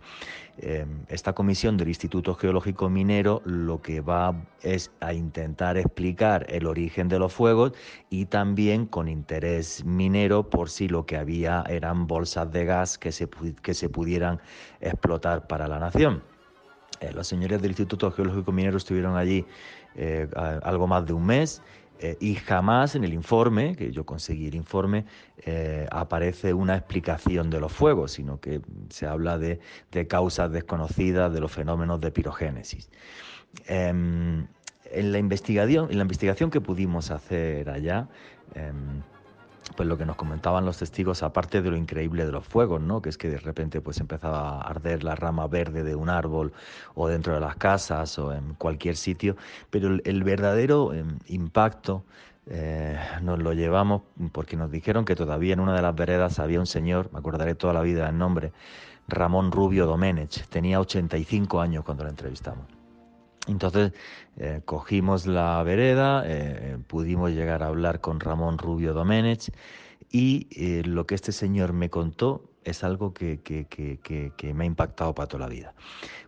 Em, 0.58 1.04
esta 1.10 1.34
comisión 1.34 1.76
del 1.76 1.90
Instituto 1.90 2.34
Geológico 2.34 2.90
Minero 2.90 3.42
lo 3.44 3.82
que 3.82 4.00
va 4.00 4.34
es 4.62 4.90
a 5.02 5.12
intentar 5.14 5.76
explicar 5.76 6.46
el 6.48 6.66
origen 6.66 7.10
de 7.10 7.20
los 7.20 7.34
fuegos 7.34 7.74
y 8.10 8.28
también 8.28 8.86
con 8.86 9.10
interés 9.10 9.84
minero 9.84 10.50
por 10.50 10.70
si 10.70 10.88
lo 10.88 11.06
que 11.06 11.18
había 11.18 11.66
eran 11.68 12.08
bolsas 12.08 12.50
de 12.54 12.64
gas 12.64 12.98
que 12.98 13.12
se, 13.12 13.28
que 13.62 13.74
se 13.74 13.90
pudieran 13.90 14.40
explotar 14.80 15.46
para 15.46 15.68
la 15.68 15.78
nación. 15.78 16.24
Eh, 17.02 17.12
los 17.12 17.28
señores 17.28 17.62
del 17.62 17.72
Instituto 17.72 18.10
Geológico 18.10 18.54
Minero 18.54 18.78
estuvieron 18.78 19.18
allí 19.18 19.46
eh, 19.96 20.30
algo 20.64 20.88
más 20.88 21.06
de 21.06 21.12
un 21.12 21.26
mes. 21.26 21.62
Eh, 22.00 22.18
y 22.20 22.36
jamás 22.36 22.96
en 22.96 23.04
el 23.04 23.14
informe, 23.14 23.76
que 23.76 23.92
yo 23.92 24.06
conseguí 24.06 24.48
el 24.48 24.56
informe, 24.56 25.06
eh, 25.38 25.88
aparece 25.92 26.54
una 26.54 26.76
explicación 26.76 27.50
de 27.50 27.60
los 27.60 27.72
fuegos, 27.72 28.12
sino 28.12 28.40
que 28.40 28.62
se 28.90 29.08
habla 29.08 29.38
de, 29.38 29.60
causas 30.08 30.52
desconocidas 30.52 31.34
de 31.34 31.40
los 31.40 31.52
fenómenos 31.52 32.02
de 32.02 32.12
pirogénesis. 32.12 32.90
Em, 33.68 34.48
en, 34.92 35.12
la 35.12 35.18
investigación, 35.18 35.88
en 35.90 35.98
la 35.98 36.02
investigación 36.02 36.52
que 36.52 36.60
pudimos 36.60 37.12
hacer 37.12 37.70
allá, 37.70 38.10
em, 38.56 39.02
pues 39.76 39.88
lo 39.88 39.98
que 39.98 40.06
nos 40.06 40.16
comentaban 40.16 40.66
los 40.66 40.78
testigos, 40.78 41.24
aparte 41.24 41.62
de 41.62 41.70
lo 41.70 41.78
increíble 41.78 42.26
de 42.26 42.32
los 42.32 42.46
fuegos, 42.46 42.82
¿no? 42.82 43.02
que 43.02 43.10
es 43.10 43.18
que 43.18 43.30
de 43.30 43.40
repente 43.40 43.82
pues 43.82 44.00
empezaba 44.00 44.60
a 44.60 44.62
arder 44.62 45.04
la 45.04 45.16
rama 45.16 45.48
verde 45.48 45.84
de 45.84 45.96
un 45.96 46.10
árbol 46.10 46.54
o 46.94 47.08
dentro 47.08 47.34
de 47.34 47.40
las 47.40 47.56
casas 47.56 48.18
o 48.20 48.34
en 48.34 48.54
cualquier 48.56 48.96
sitio, 48.96 49.36
pero 49.70 49.98
el, 50.04 50.24
verdadero 50.24 50.94
em, 50.94 51.20
impacto 51.28 52.04
eh, 52.48 52.98
nos 53.22 53.40
lo 53.40 53.54
llevamos 53.54 54.04
porque 54.32 54.56
nos 54.56 54.70
dijeron 54.72 55.06
que 55.06 55.16
todavía 55.16 55.54
en 55.54 55.60
una 55.60 55.76
de 55.76 55.82
las 55.82 55.96
veredas 55.96 56.40
había 56.40 56.60
un 56.60 56.68
señor, 56.68 57.10
me 57.12 57.20
acordaré 57.20 57.56
toda 57.56 57.74
la 57.74 57.82
vida 57.82 58.06
del 58.06 58.18
nombre, 58.18 58.54
Ramón 59.08 59.52
Rubio 59.52 59.86
Domenech, 59.86 60.48
tenía 60.48 60.80
85 60.80 61.62
años 61.62 61.84
cuando 61.84 62.04
lo 62.04 62.10
entrevistamos. 62.10 62.85
Entonces 63.48 63.94
eh, 64.38 64.62
cogimos 64.66 65.28
la 65.28 65.62
vereda, 65.64 66.24
eh, 66.26 66.78
pudimos 66.88 67.32
llegar 67.32 67.64
a 67.64 67.68
hablar 67.68 68.02
con 68.02 68.20
Ramón 68.20 68.58
Rubio 68.58 68.94
Domenech 68.94 69.52
y 70.12 70.48
eh, 70.52 70.84
lo 70.86 71.06
que 71.06 71.16
este 71.16 71.32
señor 71.32 71.74
me 71.74 71.90
contó 71.90 72.50
es 72.64 72.84
algo 72.84 73.14
que, 73.14 73.40
me 74.56 74.64
ha 74.64 74.66
impactado 74.66 75.14
para 75.14 75.28
toda 75.28 75.48
la 75.48 75.50
vida. 75.50 75.74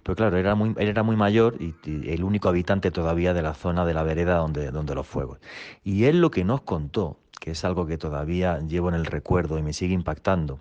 Pero 0.03 0.15
claro, 0.15 0.37
era 0.37 0.53
muy, 0.53 0.75
él 0.77 0.87
era 0.87 1.01
muy 1.01 1.15
mayor 1.15 1.57
y, 1.59 1.73
el 2.11 2.23
único 2.23 2.47
habitante 2.47 2.91
todavía 2.91 3.33
de 3.33 3.41
la 3.41 3.55
zona 3.55 3.85
de 3.85 3.95
la 3.95 4.03
vereda 4.03 4.37
donde, 4.37 4.69
donde 4.69 4.93
los 4.93 5.07
fuegos. 5.07 5.39
Y 5.83 6.03
él 6.03 6.21
lo 6.21 6.29
que 6.29 6.43
nos 6.43 6.61
contó, 6.61 7.17
que 7.39 7.51
es 7.51 7.65
algo 7.65 7.87
que 7.87 7.97
todavía 7.97 8.59
llevo 8.59 8.89
en 8.89 8.95
el 8.95 9.05
recuerdo 9.05 9.57
y 9.57 9.63
me 9.63 9.73
sigue 9.73 9.95
impactando, 9.95 10.59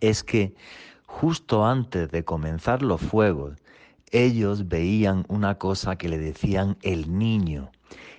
es 0.00 0.24
que 0.24 0.54
justo 1.06 1.64
antes 1.64 2.10
de 2.10 2.24
comenzar 2.24 2.82
los 2.82 3.00
fuegos, 3.00 3.56
ellos 4.10 4.68
veían 4.68 5.24
una 5.28 5.56
cosa 5.56 5.96
que 5.96 6.08
le 6.08 6.18
decían 6.18 6.76
el 6.82 7.16
niño. 7.18 7.70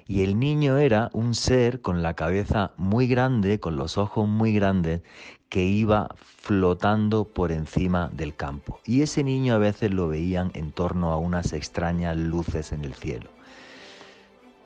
Y 0.08 0.24
el 0.24 0.40
niño 0.40 0.78
era 0.78 1.10
un 1.14 1.36
ser 1.36 1.82
con 1.82 2.02
la 2.02 2.16
cabeza 2.16 2.72
muy 2.78 3.08
grande, 3.08 3.60
con 3.60 3.76
los 3.76 3.98
ojos 3.98 4.28
muy 4.28 4.54
grandes, 4.54 5.02
que 5.50 5.64
iba 5.66 6.10
flotando 6.18 7.26
por 7.26 7.52
encima 7.52 8.10
del 8.14 8.36
campo. 8.36 8.80
Y 8.86 9.02
ese 9.02 9.24
niño 9.24 9.54
a 9.54 9.58
veces 9.58 9.92
lo 9.92 10.08
veían 10.08 10.52
en 10.54 10.72
torno 10.72 11.12
a 11.12 11.18
unas 11.18 11.54
extrañas 11.54 12.18
luces 12.18 12.72
en 12.72 12.84
el 12.84 12.94
cielo. 12.94 13.30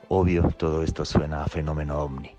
Obvio, 0.08 0.48
todo 0.56 0.82
esto 0.82 1.04
suena 1.04 1.42
a 1.42 1.48
fenómeno 1.48 1.98
ovni. 1.98 2.30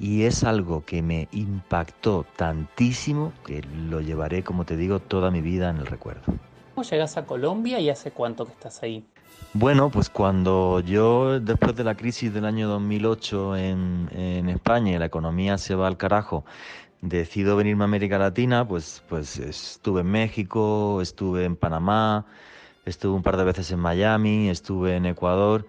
Y 0.00 0.24
es 0.24 0.44
algo 0.44 0.84
que 0.84 1.02
me 1.02 1.28
impactó 1.32 2.24
tantísimo 2.36 3.32
que 3.44 3.62
lo 3.62 4.00
llevaré, 4.00 4.44
como 4.44 4.64
te 4.64 4.76
digo, 4.76 5.00
toda 5.00 5.30
mi 5.30 5.40
vida 5.40 5.70
en 5.70 5.78
el 5.78 5.86
recuerdo. 5.86 6.34
¿Cómo 6.78 6.88
llegas 6.88 7.16
a 7.16 7.26
Colombia 7.26 7.80
y 7.80 7.90
hace 7.90 8.12
cuánto 8.12 8.44
que 8.44 8.52
estás 8.52 8.84
ahí? 8.84 9.04
Bueno, 9.52 9.90
pues 9.90 10.08
cuando 10.08 10.78
yo, 10.78 11.40
después 11.40 11.74
de 11.74 11.82
la 11.82 11.96
crisis 11.96 12.32
del 12.32 12.44
año 12.44 12.68
2008 12.68 13.56
en, 13.56 14.08
en 14.12 14.48
España 14.48 14.92
y 14.92 14.98
la 14.98 15.06
economía 15.06 15.58
se 15.58 15.74
va 15.74 15.88
al 15.88 15.96
carajo, 15.96 16.44
decido 17.00 17.56
venirme 17.56 17.82
a 17.82 17.86
América 17.86 18.16
Latina, 18.16 18.64
pues, 18.68 19.02
pues 19.08 19.40
estuve 19.40 20.02
en 20.02 20.06
México, 20.06 21.02
estuve 21.02 21.46
en 21.46 21.56
Panamá, 21.56 22.26
estuve 22.86 23.16
un 23.16 23.24
par 23.24 23.36
de 23.36 23.42
veces 23.42 23.72
en 23.72 23.80
Miami, 23.80 24.48
estuve 24.48 24.94
en 24.94 25.06
Ecuador 25.06 25.66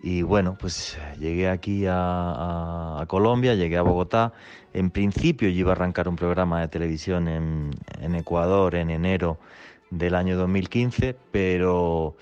y 0.00 0.22
bueno, 0.22 0.56
pues 0.60 0.96
llegué 1.18 1.48
aquí 1.48 1.86
a, 1.88 3.04
Colombia, 3.08 3.56
llegué 3.56 3.78
a 3.78 3.82
Bogotá. 3.82 4.32
En 4.74 4.90
principio 4.92 5.48
yo 5.48 5.58
iba 5.58 5.72
a 5.72 5.74
arrancar 5.74 6.06
un 6.06 6.14
programa 6.14 6.60
de 6.60 6.68
televisión 6.68 7.26
en, 7.26 7.70
en 8.00 8.14
Ecuador 8.14 8.76
en 8.76 8.90
enero 8.90 9.38
del 9.92 10.14
año 10.14 10.36
2015, 10.36 11.14
pero, 11.30 12.16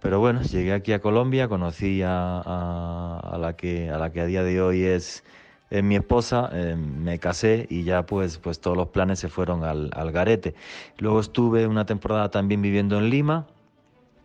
pero 0.00 0.18
bueno, 0.18 0.42
llegué 0.42 0.72
aquí 0.72 0.92
a 0.92 1.00
Colombia, 1.00 1.48
conocí 1.48 2.02
a, 2.04 3.38
la, 3.40 3.54
que, 3.56 3.90
a 3.90 3.98
la 3.98 4.10
que 4.10 4.20
a 4.20 4.26
día 4.26 4.42
de 4.42 4.60
hoy 4.60 4.82
es, 4.82 5.24
mi 5.70 5.96
esposa, 5.96 6.50
eh, 6.52 6.76
me 6.76 7.18
casé 7.18 7.66
y 7.68 7.82
ya 7.82 8.06
pues, 8.06 8.38
pues 8.38 8.60
todos 8.60 8.76
los 8.76 8.88
planes 8.88 9.18
se 9.18 9.28
fueron 9.28 9.64
al, 9.64 9.90
al 9.94 10.12
garete. 10.12 10.54
Luego 10.98 11.20
estuve 11.20 11.66
una 11.66 11.86
temporada 11.86 12.30
también 12.30 12.62
viviendo 12.62 12.98
en 12.98 13.10
Lima, 13.10 13.46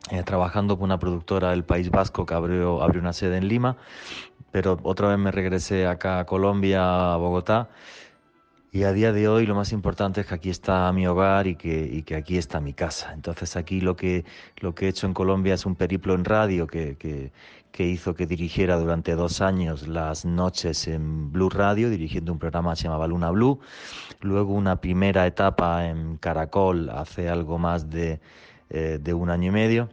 eh, 0.10 0.24
trabajando 0.24 0.78
con 0.78 0.86
una 0.86 1.00
productora 1.00 1.52
del 1.52 1.64
País 1.64 1.92
Vasco 1.92 2.26
que 2.26 2.34
abrió, 2.34 2.82
abrió 2.82 3.02
una 3.02 3.14
sede 3.14 3.38
en 3.38 3.48
Lima, 3.48 3.78
pero 4.52 4.80
otra 4.84 5.08
vez 5.10 5.20
me 5.20 5.32
regresé 5.32 5.86
acá 5.86 6.20
a 6.20 6.26
Colombia, 6.26 7.14
a 7.14 7.18
Bogotá, 7.18 7.70
y 8.72 8.84
a 8.84 8.94
día 8.94 9.12
de 9.12 9.28
hoy 9.28 9.46
lo 9.46 9.56
más 9.56 9.72
importante 9.74 10.22
es 10.22 10.28
que 10.28 10.36
aquí 10.36 10.50
está 10.50 10.92
mi 10.94 11.06
hogar 11.06 11.48
y 11.48 11.56
que, 11.56 12.04
aquí 12.16 12.38
está 12.38 12.60
mi 12.60 12.74
casa. 12.74 13.13
Entonces 13.13 13.56
aquí 13.56 13.82
lo 13.82 13.96
que, 13.96 14.25
he 14.62 14.88
hecho 14.88 15.08
en 15.08 15.13
Colombia 15.13 15.54
es 15.56 15.66
un 15.66 15.75
periplo 15.75 16.13
en 16.16 16.25
radio 16.25 16.68
que, 16.68 17.32
hizo 17.78 18.16
que 18.16 18.25
dirigiera 18.25 18.78
durante 18.78 19.16
dos 19.16 19.42
años 19.42 19.88
las 19.88 20.25
noches 20.25 20.88
en 20.88 21.32
Blue 21.32 21.50
Radio, 21.50 21.90
dirigiendo 21.90 22.32
un 22.32 22.40
programa 22.40 22.72
que 22.72 22.78
se 22.78 22.84
llamaba 22.84 23.08
Luna 23.08 23.32
Blue. 23.32 23.60
Luego 24.22 24.54
una 24.54 24.78
primera 24.78 25.28
etapa 25.28 25.88
en 25.88 26.18
Caracol 26.18 26.90
hace 26.90 27.28
algo 27.30 27.58
más 27.58 27.90
de 27.90 28.20
eh, 28.74 29.00
de 29.01 29.13
un 29.13 29.30
año 29.30 29.50
y 29.50 29.51
medio. 29.51 29.90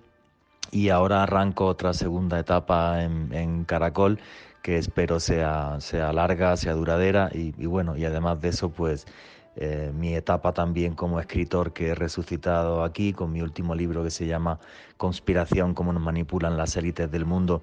Y 0.71 0.91
ahora 0.91 1.25
arranco 1.25 1.67
otra 1.67 1.93
segunda 1.95 2.39
etapa 2.39 3.03
en, 3.03 3.65
Caracol 3.65 4.21
que 4.69 4.77
espero 4.77 5.19
sea, 5.19 5.81
sea 5.81 6.13
larga, 6.13 6.55
sea 6.59 6.75
duradera 6.75 7.31
y, 7.33 7.53
bueno, 7.65 7.97
y 7.97 8.05
además 8.05 8.39
de 8.43 8.51
eso, 8.51 8.69
pues 8.69 9.07
eh, 9.57 9.91
mi 9.95 10.15
etapa 10.15 10.53
también 10.53 10.95
como 10.95 11.21
escritor 11.21 11.73
que 11.73 11.89
he 11.89 11.95
resucitado 11.95 12.85
aquí 12.85 13.15
con 13.15 13.33
mi 13.33 13.41
último 13.41 13.75
libro 13.75 14.05
que 14.05 14.11
se 14.11 14.27
llama 14.27 14.61
Conspiración, 14.99 15.73
cómo 15.73 15.95
nos 15.95 16.03
manipulan 16.03 16.59
las 16.59 16.77
élites 16.77 17.11
del 17.11 17.25
mundo, 17.25 17.63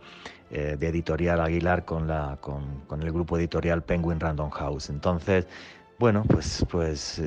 eh, 0.49 0.77
de 0.79 0.87
Editorial 0.87 1.41
Aguilar 1.41 1.85
con, 1.85 2.07
la, 2.07 2.39
con, 2.41 2.79
con, 2.87 3.03
el 3.03 3.11
grupo 3.11 3.37
editorial 3.37 3.83
Penguin 3.83 4.19
Random 4.19 4.49
House. 4.49 4.89
Entonces, 4.89 5.45
bueno, 5.99 6.23
pues, 6.27 6.65
pues 6.71 7.19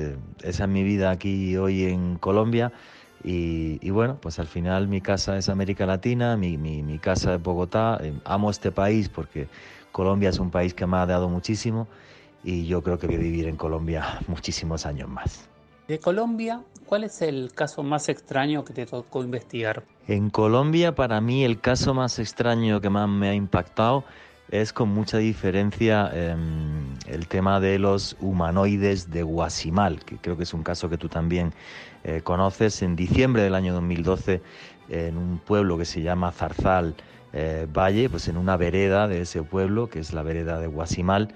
esa 0.43 0.63
es 0.65 0.69
mi 0.69 0.83
vida 0.83 1.09
aquí 1.09 1.55
hoy 1.55 1.85
en 1.85 2.17
Colombia. 2.17 2.73
Y, 3.23 3.89
bueno, 3.89 4.17
pues 4.21 4.39
al 4.39 4.47
final 4.47 4.87
mi 4.87 5.01
casa 5.01 5.37
es 5.37 5.49
América 5.49 5.85
Latina, 5.85 6.37
mi, 6.37 6.57
mi, 6.57 6.99
casa 6.99 7.35
es 7.35 7.43
Bogotá. 7.43 7.99
Eh, 8.01 8.13
amo 8.23 8.49
este 8.49 8.71
país 8.71 9.09
porque 9.09 9.47
Colombia 9.91 10.29
es 10.29 10.39
un 10.39 10.51
país 10.51 10.73
que 10.73 10.85
me 10.85 10.97
ha 10.97 11.05
dado 11.05 11.27
muchísimo 11.27 11.87
y 12.43 12.65
yo 12.65 12.81
creo 12.81 12.97
que 12.97 13.07
voy 13.07 13.17
a 13.17 13.19
vivir 13.19 13.47
en 13.47 13.57
Colombia 13.57 14.19
muchísimos 14.27 14.85
años 14.85 15.09
más. 15.09 15.49
De 15.87 15.99
Colombia, 15.99 16.61
¿cuál 16.85 17.03
es 17.03 17.21
el 17.21 17.51
caso 17.53 17.81
más 17.81 18.09
extraño 18.09 18.63
que 18.63 18.73
te 18.73 18.85
tocó 18.85 19.23
investigar? 19.23 19.83
En 20.07 20.29
Colombia, 20.29 20.93
para 20.93 21.19
mí, 21.19 21.43
el 21.43 21.59
caso 21.59 21.95
más 21.95 22.19
extraño 22.19 22.79
que 22.79 22.91
más 22.91 23.09
me 23.09 23.29
ha 23.29 23.33
impactado 23.33 24.05
es 24.51 24.73
con 24.73 24.89
mucha 24.89 25.17
diferencia 25.17 26.09
em, 26.13 26.95
el 27.07 27.27
tema 27.27 27.59
de 27.59 27.77
los 27.77 28.17
humanoides 28.19 29.11
de 29.11 29.23
Guasimal, 29.23 30.03
que 30.03 30.17
creo 30.17 30.37
que 30.37 30.43
es 30.43 30.53
un 30.53 30.63
caso 30.63 30.89
que 30.89 30.97
tú 30.97 31.07
también 31.07 31.53
eh, 32.03 32.21
conoces. 32.23 32.81
En 32.81 32.95
diciembre 32.95 33.43
del 33.43 33.55
año 33.55 33.73
2012, 33.73 34.41
en 34.89 35.17
un 35.17 35.39
pueblo 35.39 35.77
que 35.77 35.85
se 35.85 36.01
llama 36.01 36.31
Zarzal 36.31 36.95
eh, 37.31 37.67
Valle, 37.71 38.09
pues 38.09 38.27
en 38.27 38.37
una 38.37 38.57
vereda 38.57 39.07
de 39.07 39.21
ese 39.21 39.43
pueblo, 39.43 39.87
que 39.87 39.99
es 39.99 40.13
la 40.13 40.23
vereda 40.23 40.59
de 40.59 40.65
Guasimal, 40.65 41.33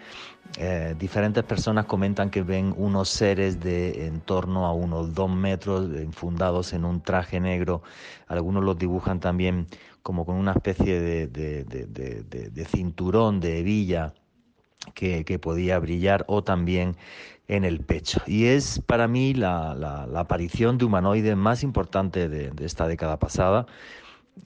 eh, 0.58 0.96
diferentes 0.98 1.44
personas 1.44 1.86
comentan 1.86 2.30
que 2.30 2.42
ven 2.42 2.74
unos 2.78 3.10
seres 3.10 3.60
de 3.60 4.08
en 4.08 4.22
torno 4.22 4.66
a 4.66 4.74
unos 4.74 5.14
dos 5.14 5.30
metros, 5.30 5.88
fundados 6.12 6.74
en 6.74 6.86
un 6.86 7.02
traje 7.02 7.40
negro. 7.40 7.84
Algunos 8.28 8.64
los 8.64 8.78
dibujan 8.78 9.20
también 9.20 9.68
como 10.04 10.26
con 10.26 10.36
una 10.36 10.52
especie 10.52 11.00
de, 11.00 12.66
cinturón 12.70 13.40
de 13.40 13.60
hebilla 13.60 14.14
que, 14.94 15.40
podía 15.40 15.80
brillar 15.80 16.26
o 16.28 16.44
también 16.44 16.98
en 17.48 17.64
el 17.64 17.80
pecho. 17.80 18.22
Y 18.28 18.46
es 18.46 18.82
para 18.86 19.08
mí 19.08 19.34
la, 19.34 19.72
aparición 20.16 20.78
de 20.78 20.86
humanoides 20.86 21.36
más 21.38 21.64
importante 21.64 22.30
de, 22.30 22.52
esta 22.64 22.88
década 22.88 23.18
pasada. 23.18 23.66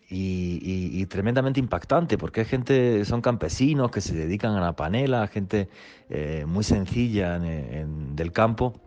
Y, 0.09 1.05
tremendamente 1.07 1.59
impactante 1.59 2.17
porque 2.17 2.41
hay 2.41 2.45
gente, 2.45 3.05
son 3.05 3.21
campesinos 3.21 3.89
que 3.89 4.01
se 4.01 4.13
dedican 4.13 4.53
a 4.55 4.61
la 4.61 4.75
panela, 4.75 5.27
gente 5.27 5.69
eh, 6.09 6.45
muy 6.45 6.63
sencilla 6.63 7.39
del 7.39 8.31
campo 8.31 8.86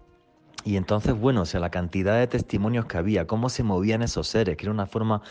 y 0.64 0.77
entonces, 0.77 1.14
bueno, 1.18 1.42
o 1.42 1.46
sea, 1.46 1.61
la 1.61 1.70
cantidad 1.70 2.18
de 2.18 2.27
testimonios 2.27 2.85
que 2.87 2.99
había, 2.99 3.27
cómo 3.27 3.49
se 3.49 3.62
movían 3.62 4.03
esos 4.03 4.29
seres, 4.29 4.57
que 4.57 4.66
era 4.66 4.73
una 4.73 4.87
forma 4.87 5.23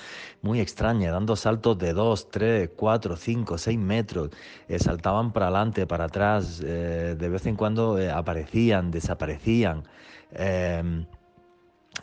muy 0.41 0.59
extraña, 0.59 1.11
dando 1.11 1.35
saltos 1.35 1.77
de 1.77 1.93
2, 1.93 2.31
3, 2.31 2.69
4, 2.75 3.15
5, 3.15 3.57
6 3.57 3.77
metros, 3.77 4.29
eh, 4.67 4.79
saltaban 4.79 5.31
para 5.31 5.47
adelante, 5.47 5.85
para 5.85 6.05
atrás, 6.05 6.61
eh, 6.65 7.15
de 7.17 7.29
vez 7.29 7.45
en 7.45 7.55
cuando 7.55 7.99
eh, 7.99 8.11
aparecían, 8.11 8.91
desaparecían. 8.91 9.83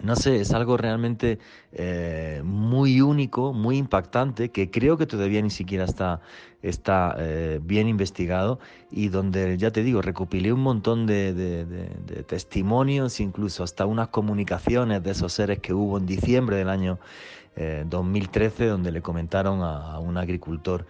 No 0.03 0.15
sé, 0.17 0.41
es 0.41 0.53
algo 0.53 0.77
realmente 0.77 1.39
eh, 1.73 2.43
muy 2.45 3.01
único, 3.01 3.53
muy 3.53 3.79
impactante, 3.79 4.51
que 4.51 4.71
creo 4.71 4.97
que 4.97 5.07
todavía 5.07 5.41
ni 5.43 5.51
siquiera 5.51 5.85
está, 5.85 6.21
está 6.63 7.15
eh, 7.19 7.61
bien 7.63 7.89
investigado 7.89 8.59
y 8.91 9.09
donde, 9.09 9.57
ya 9.57 9.71
te 9.71 9.83
digo, 9.83 10.03
recopilé 10.03 10.53
un 10.53 10.61
montón 10.61 11.07
de, 11.07 12.25
testimonios, 12.27 13.21
incluso 13.21 13.65
hasta 13.65 13.87
unas 13.87 14.09
comunicaciones 14.09 15.03
de 15.03 15.13
esos 15.13 15.33
seres 15.33 15.61
que 15.61 15.73
hubo 15.73 15.99
en 15.99 16.07
diciembre 16.07 16.57
del 16.57 16.69
año 16.69 16.99
2013, 17.87 18.65
eh, 18.65 18.69
donde 18.69 18.93
le 18.93 19.01
comentaron 19.01 19.63
a 19.63 19.99
un 19.99 20.19
agricultor 20.19 20.85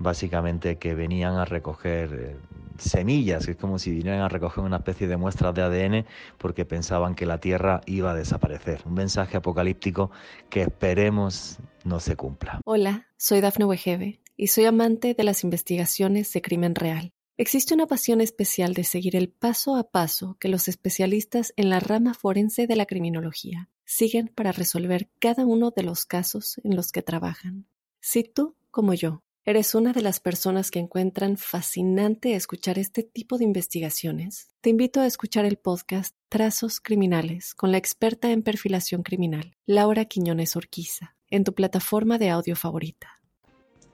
básicamente 0.00 0.78
que 0.78 0.94
venían 0.94 1.34
a 1.34 1.44
recoger 1.44 2.14
eh, 2.14 2.36
semillas, 2.78 3.46
es 3.46 3.56
como 3.56 3.78
si 3.78 3.90
vinieran 3.90 4.22
a 4.22 4.28
recoger 4.28 4.64
una 4.64 4.78
especie 4.78 5.06
de 5.06 5.16
muestras 5.18 5.54
de 5.54 5.62
ADN 5.62 6.06
porque 6.38 6.64
pensaban 6.64 7.14
que 7.14 7.26
la 7.26 7.38
Tierra 7.38 7.82
iba 7.86 8.10
a 8.10 8.14
desaparecer. 8.14 8.82
Un 8.86 8.94
mensaje 8.94 9.36
apocalíptico 9.36 10.10
que 10.48 10.62
esperemos 10.62 11.58
no 11.84 12.00
se 12.00 12.16
cumpla. 12.16 12.60
Hola, 12.64 13.08
soy 13.18 13.40
Dafne 13.42 13.66
Wegebe 13.66 14.20
y 14.36 14.48
soy 14.48 14.64
amante 14.64 15.14
de 15.14 15.22
las 15.22 15.44
investigaciones 15.44 16.32
de 16.32 16.42
crimen 16.42 16.74
real. 16.74 17.12
Existe 17.36 17.74
una 17.74 17.86
pasión 17.86 18.20
especial 18.20 18.74
de 18.74 18.84
seguir 18.84 19.16
el 19.16 19.28
paso 19.28 19.76
a 19.76 19.90
paso 19.90 20.36
que 20.40 20.48
los 20.48 20.68
especialistas 20.68 21.52
en 21.56 21.68
la 21.68 21.80
rama 21.80 22.14
forense 22.14 22.66
de 22.66 22.76
la 22.76 22.86
criminología 22.86 23.68
siguen 23.84 24.28
para 24.28 24.52
resolver 24.52 25.10
cada 25.18 25.44
uno 25.44 25.70
de 25.70 25.82
los 25.82 26.06
casos 26.06 26.60
en 26.64 26.76
los 26.76 26.90
que 26.90 27.02
trabajan. 27.02 27.66
Si 28.00 28.24
tú, 28.24 28.56
como 28.70 28.94
yo, 28.94 29.22
¿Eres 29.46 29.74
una 29.74 29.94
de 29.94 30.02
las 30.02 30.20
personas 30.20 30.70
que 30.70 30.80
encuentran 30.80 31.38
fascinante 31.38 32.34
escuchar 32.34 32.78
este 32.78 33.02
tipo 33.02 33.38
de 33.38 33.44
investigaciones? 33.44 34.54
Te 34.60 34.68
invito 34.68 35.00
a 35.00 35.06
escuchar 35.06 35.46
el 35.46 35.56
podcast 35.56 36.14
Trazos 36.28 36.78
Criminales 36.78 37.54
con 37.54 37.72
la 37.72 37.78
experta 37.78 38.30
en 38.32 38.42
perfilación 38.42 39.02
criminal, 39.02 39.56
Laura 39.64 40.04
Quiñones 40.04 40.56
Orquiza, 40.56 41.16
en 41.30 41.44
tu 41.44 41.54
plataforma 41.54 42.18
de 42.18 42.28
audio 42.28 42.54
favorita. 42.54 43.22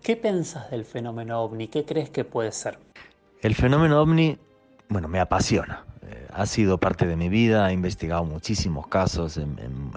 ¿Qué 0.02 0.16
piensas 0.16 0.68
del 0.72 0.85
fenómeno 0.85 1.40
ovni? 1.40 1.68
¿Qué 1.68 1.85
crees 1.85 2.11
que 2.11 2.24
puede 2.24 2.50
ser? 2.50 2.80
El 3.40 3.54
fenómeno 3.54 4.00
ovni, 4.00 4.37
bueno, 4.88 5.06
me 5.06 5.20
apasiona. 5.20 5.87
Eh, 6.02 6.26
ha 6.32 6.46
sido 6.46 6.78
parte 6.78 7.06
de 7.06 7.14
mi 7.14 7.28
vida, 7.28 7.70
he 7.70 7.72
investigado 7.72 8.24
muchísimos 8.24 8.88
casos 8.88 9.37
en, 9.37 9.56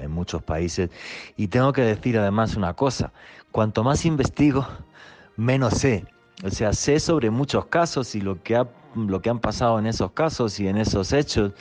muchos 0.09 0.43
países 0.43 0.91
y 1.37 1.47
tengo 1.47 1.73
que 1.73 1.81
decir 1.81 2.19
además 2.19 2.55
una 2.55 2.75
cosa, 2.75 3.13
cuanto 3.51 3.83
más 3.83 4.05
investigo, 4.05 4.67
menos 5.39 5.73
sé. 5.75 6.05
O 6.43 6.49
sea, 6.49 6.73
sé 6.73 6.99
sobre 6.99 7.29
muchos 7.29 7.65
casos 7.65 8.15
y 8.15 8.21
lo 8.21 8.41
que, 8.43 8.55
ha, 8.55 8.67
lo 8.95 9.21
que 9.21 9.29
han 9.29 9.39
pasado 9.39 9.79
en 9.79 9.87
esos 9.87 10.11
casos 10.11 10.59
y 10.59 10.67
en 10.67 10.77
esos 10.77 11.11
hechos. 11.11 11.53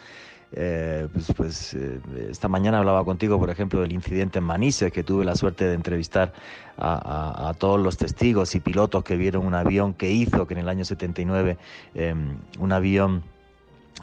Eh, 0.53 1.07
pues, 1.13 1.27
pues 1.37 1.75
eh, 1.75 2.01
esta 2.31 2.49
mañana 2.49 2.79
hablaba 2.79 3.05
contigo, 3.05 3.39
por 3.39 3.51
ejemplo, 3.51 3.81
del 3.81 3.93
incidente 3.93 4.39
en 4.39 4.45
Manises, 4.45 4.91
que 4.93 5.03
tuve 5.03 5.25
la 5.25 5.35
suerte 5.35 5.65
de 5.67 5.75
entrevistar 5.75 6.33
a, 6.79 7.53
todos 7.59 7.81
los 7.81 7.97
testigos 7.97 8.55
y 8.55 8.61
pilotos 8.61 9.03
que 9.03 9.17
vieron 9.17 9.45
un 9.45 9.55
avión 9.55 9.95
que 9.95 10.11
hizo 10.11 10.47
que 10.47 10.55
en 10.55 10.61
el 10.61 10.69
año 10.69 10.85
79 10.85 11.59
em, 11.95 12.39
un 12.61 12.73
avión 12.73 13.25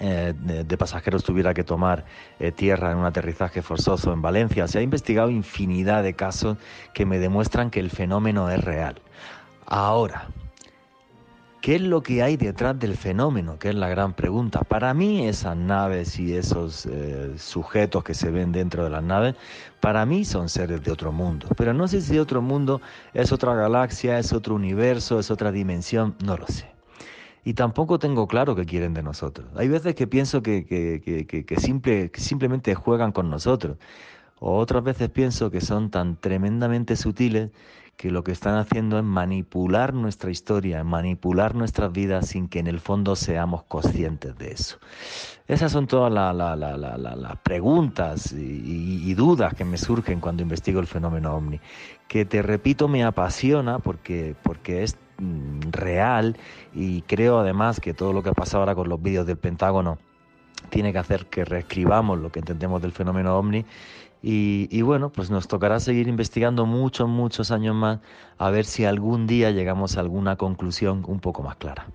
eh, 0.01 0.33
de, 0.35 0.77
pasajeros 0.77 1.23
tuviera 1.23 1.53
que 1.53 1.63
tomar 1.63 2.03
tierra 2.57 2.91
en 2.91 2.97
un 2.97 3.05
aterrizaje 3.05 3.61
forzoso 3.61 4.11
en 4.11 4.21
Valencia. 4.21 4.67
Se 4.67 4.79
ha 4.79 4.81
investigado 4.81 5.29
infinidad 5.29 6.03
de 6.03 6.15
casos 6.15 6.57
que 6.93 7.05
me 7.05 7.17
demuestran 7.17 7.71
que 7.71 7.79
el 7.79 7.89
fenómeno 7.89 8.49
es 8.51 8.61
real. 8.61 9.01
Ahora, 9.65 10.29
¿Qué 11.65 11.77
es 11.77 11.81
lo 11.81 12.03
que 12.03 12.21
hay 12.21 12.37
detrás 12.37 12.77
del 12.77 12.95
fenómeno? 12.95 13.57
Que 13.57 13.69
es 13.69 13.75
la 13.75 13.89
gran 13.89 14.13
pregunta. 14.13 14.59
Para 14.59 14.93
mí 14.93 15.27
esas 15.27 15.57
naves 15.57 16.19
y 16.19 16.35
esos 16.35 16.85
eh, 16.85 17.33
sujetos 17.37 18.03
que 18.03 18.13
se 18.13 18.29
ven 18.29 18.51
dentro 18.51 18.83
de 18.83 18.91
las 18.91 19.01
naves, 19.01 19.33
para 19.79 20.05
mí 20.05 20.25
son 20.25 20.47
seres 20.47 20.83
de 20.83 20.91
otro 20.91 21.11
mundo. 21.11 21.47
Pero 21.57 21.73
no 21.73 21.87
sé 21.87 22.01
si 22.01 22.19
otro 22.19 22.43
mundo 22.43 22.81
es 23.15 23.31
otra 23.31 23.55
galaxia, 23.55 24.19
es 24.19 24.31
otro 24.31 24.53
universo, 24.53 25.17
es 25.17 25.31
otra 25.31 25.51
dimensión, 25.51 26.15
no 26.23 26.37
lo 26.37 26.45
sé. 26.45 26.67
Y 27.43 27.55
tampoco 27.55 27.97
tengo 27.97 28.27
claro 28.27 28.55
qué 28.55 28.67
quieren 28.67 28.93
de 28.93 29.01
nosotros. 29.01 29.47
Hay 29.55 29.67
veces 29.67 29.95
que 29.95 30.05
pienso 30.05 30.43
que, 30.43 30.67
que 30.67 32.19
simplemente 32.19 32.75
juegan 32.75 33.11
con 33.11 33.31
nosotros. 33.31 33.77
O 34.39 34.57
otras 34.57 34.83
veces 34.83 35.09
pienso 35.09 35.49
que 35.49 35.61
son 35.61 35.89
tan 35.89 36.17
tremendamente 36.17 36.95
sutiles 36.95 37.49
que 37.97 38.11
lo 38.11 38.23
que 38.23 38.31
están 38.31 38.57
haciendo 38.57 38.97
es 38.97 39.03
manipular 39.03 39.93
nuestra 39.93 40.29
historia, 40.29 40.83
manipular 40.83 41.55
nuestras 41.55 41.91
vidas 41.91 42.27
sin 42.27 42.47
que 42.47 42.59
en 42.59 42.67
el 42.67 42.79
fondo 42.79 43.15
seamos 43.15 43.63
conscientes 43.63 44.37
de 44.37 44.51
eso. 44.51 44.77
Esas 45.47 45.71
son 45.71 45.87
todas 45.87 46.11
las 46.11 47.37
preguntas 47.43 48.33
y, 48.33 49.13
dudas 49.13 49.53
que 49.53 49.63
me 49.63 49.77
surgen 49.77 50.19
cuando 50.19 50.43
investigo 50.43 50.79
el 50.79 50.87
fenómeno 50.87 51.35
ovni, 51.35 51.59
que 52.07 52.25
te 52.25 52.41
repito 52.41 52.87
me 52.87 53.03
apasiona 53.03 53.79
porque, 53.79 54.35
porque 54.43 54.83
es 54.83 54.97
mm, 55.19 55.71
real 55.71 56.35
y 56.73 57.03
creo 57.03 57.39
además 57.39 57.79
que 57.79 57.93
todo 57.93 58.11
lo 58.11 58.23
que 58.23 58.29
ha 58.29 58.33
pasado 58.33 58.63
ahora 58.63 58.75
con 58.75 58.89
los 58.89 59.01
vídeos 59.01 59.25
del 59.25 59.37
Pentágono 59.37 59.99
tiene 60.69 60.91
que 60.91 60.97
hacer 60.97 61.27
que 61.27 61.45
reescribamos 61.45 62.19
lo 62.19 62.31
que 62.31 62.39
entendemos 62.39 62.81
del 62.81 62.91
fenómeno 62.91 63.37
ovni 63.37 63.65
y, 64.27 64.81
bueno, 64.81 65.11
pues 65.11 65.29
nos 65.29 65.47
tocará 65.47 65.79
seguir 65.79 66.07
investigando 66.07 66.65
muchos, 66.65 67.07
muchos 67.07 67.51
años 67.51 67.75
más 67.75 67.99
a 68.39 68.49
ver 68.49 68.65
si 68.65 68.83
algún 68.83 69.27
día 69.27 69.51
llegamos 69.51 69.97
a 69.97 69.99
alguna 69.99 70.35
conclusión 70.35 71.03
un 71.07 71.19
poco 71.19 71.43
más 71.43 71.57
clara. 71.57 71.85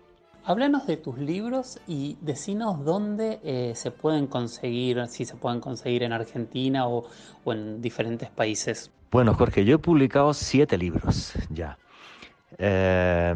Háblanos 0.44 0.86
de 0.86 0.96
tus 0.96 1.18
libros 1.18 1.80
y 1.88 2.16
decinos 2.20 2.84
dónde 2.84 3.40
eh, 3.42 3.72
se 3.74 3.90
pueden 3.90 4.28
conseguir, 4.28 5.04
si 5.08 5.24
se 5.24 5.34
pueden 5.34 5.58
conseguir 5.60 6.04
en 6.04 6.12
Argentina 6.12 6.86
o, 6.86 7.04
o 7.44 7.52
en 7.52 7.82
diferentes 7.82 8.30
países. 8.30 8.92
Bueno, 9.10 9.34
Jorge, 9.34 9.64
yo 9.64 9.74
he 9.74 9.78
publicado 9.78 10.32
siete 10.32 10.78
libros 10.78 11.32
ya. 11.50 11.78
Eh, 12.58 13.34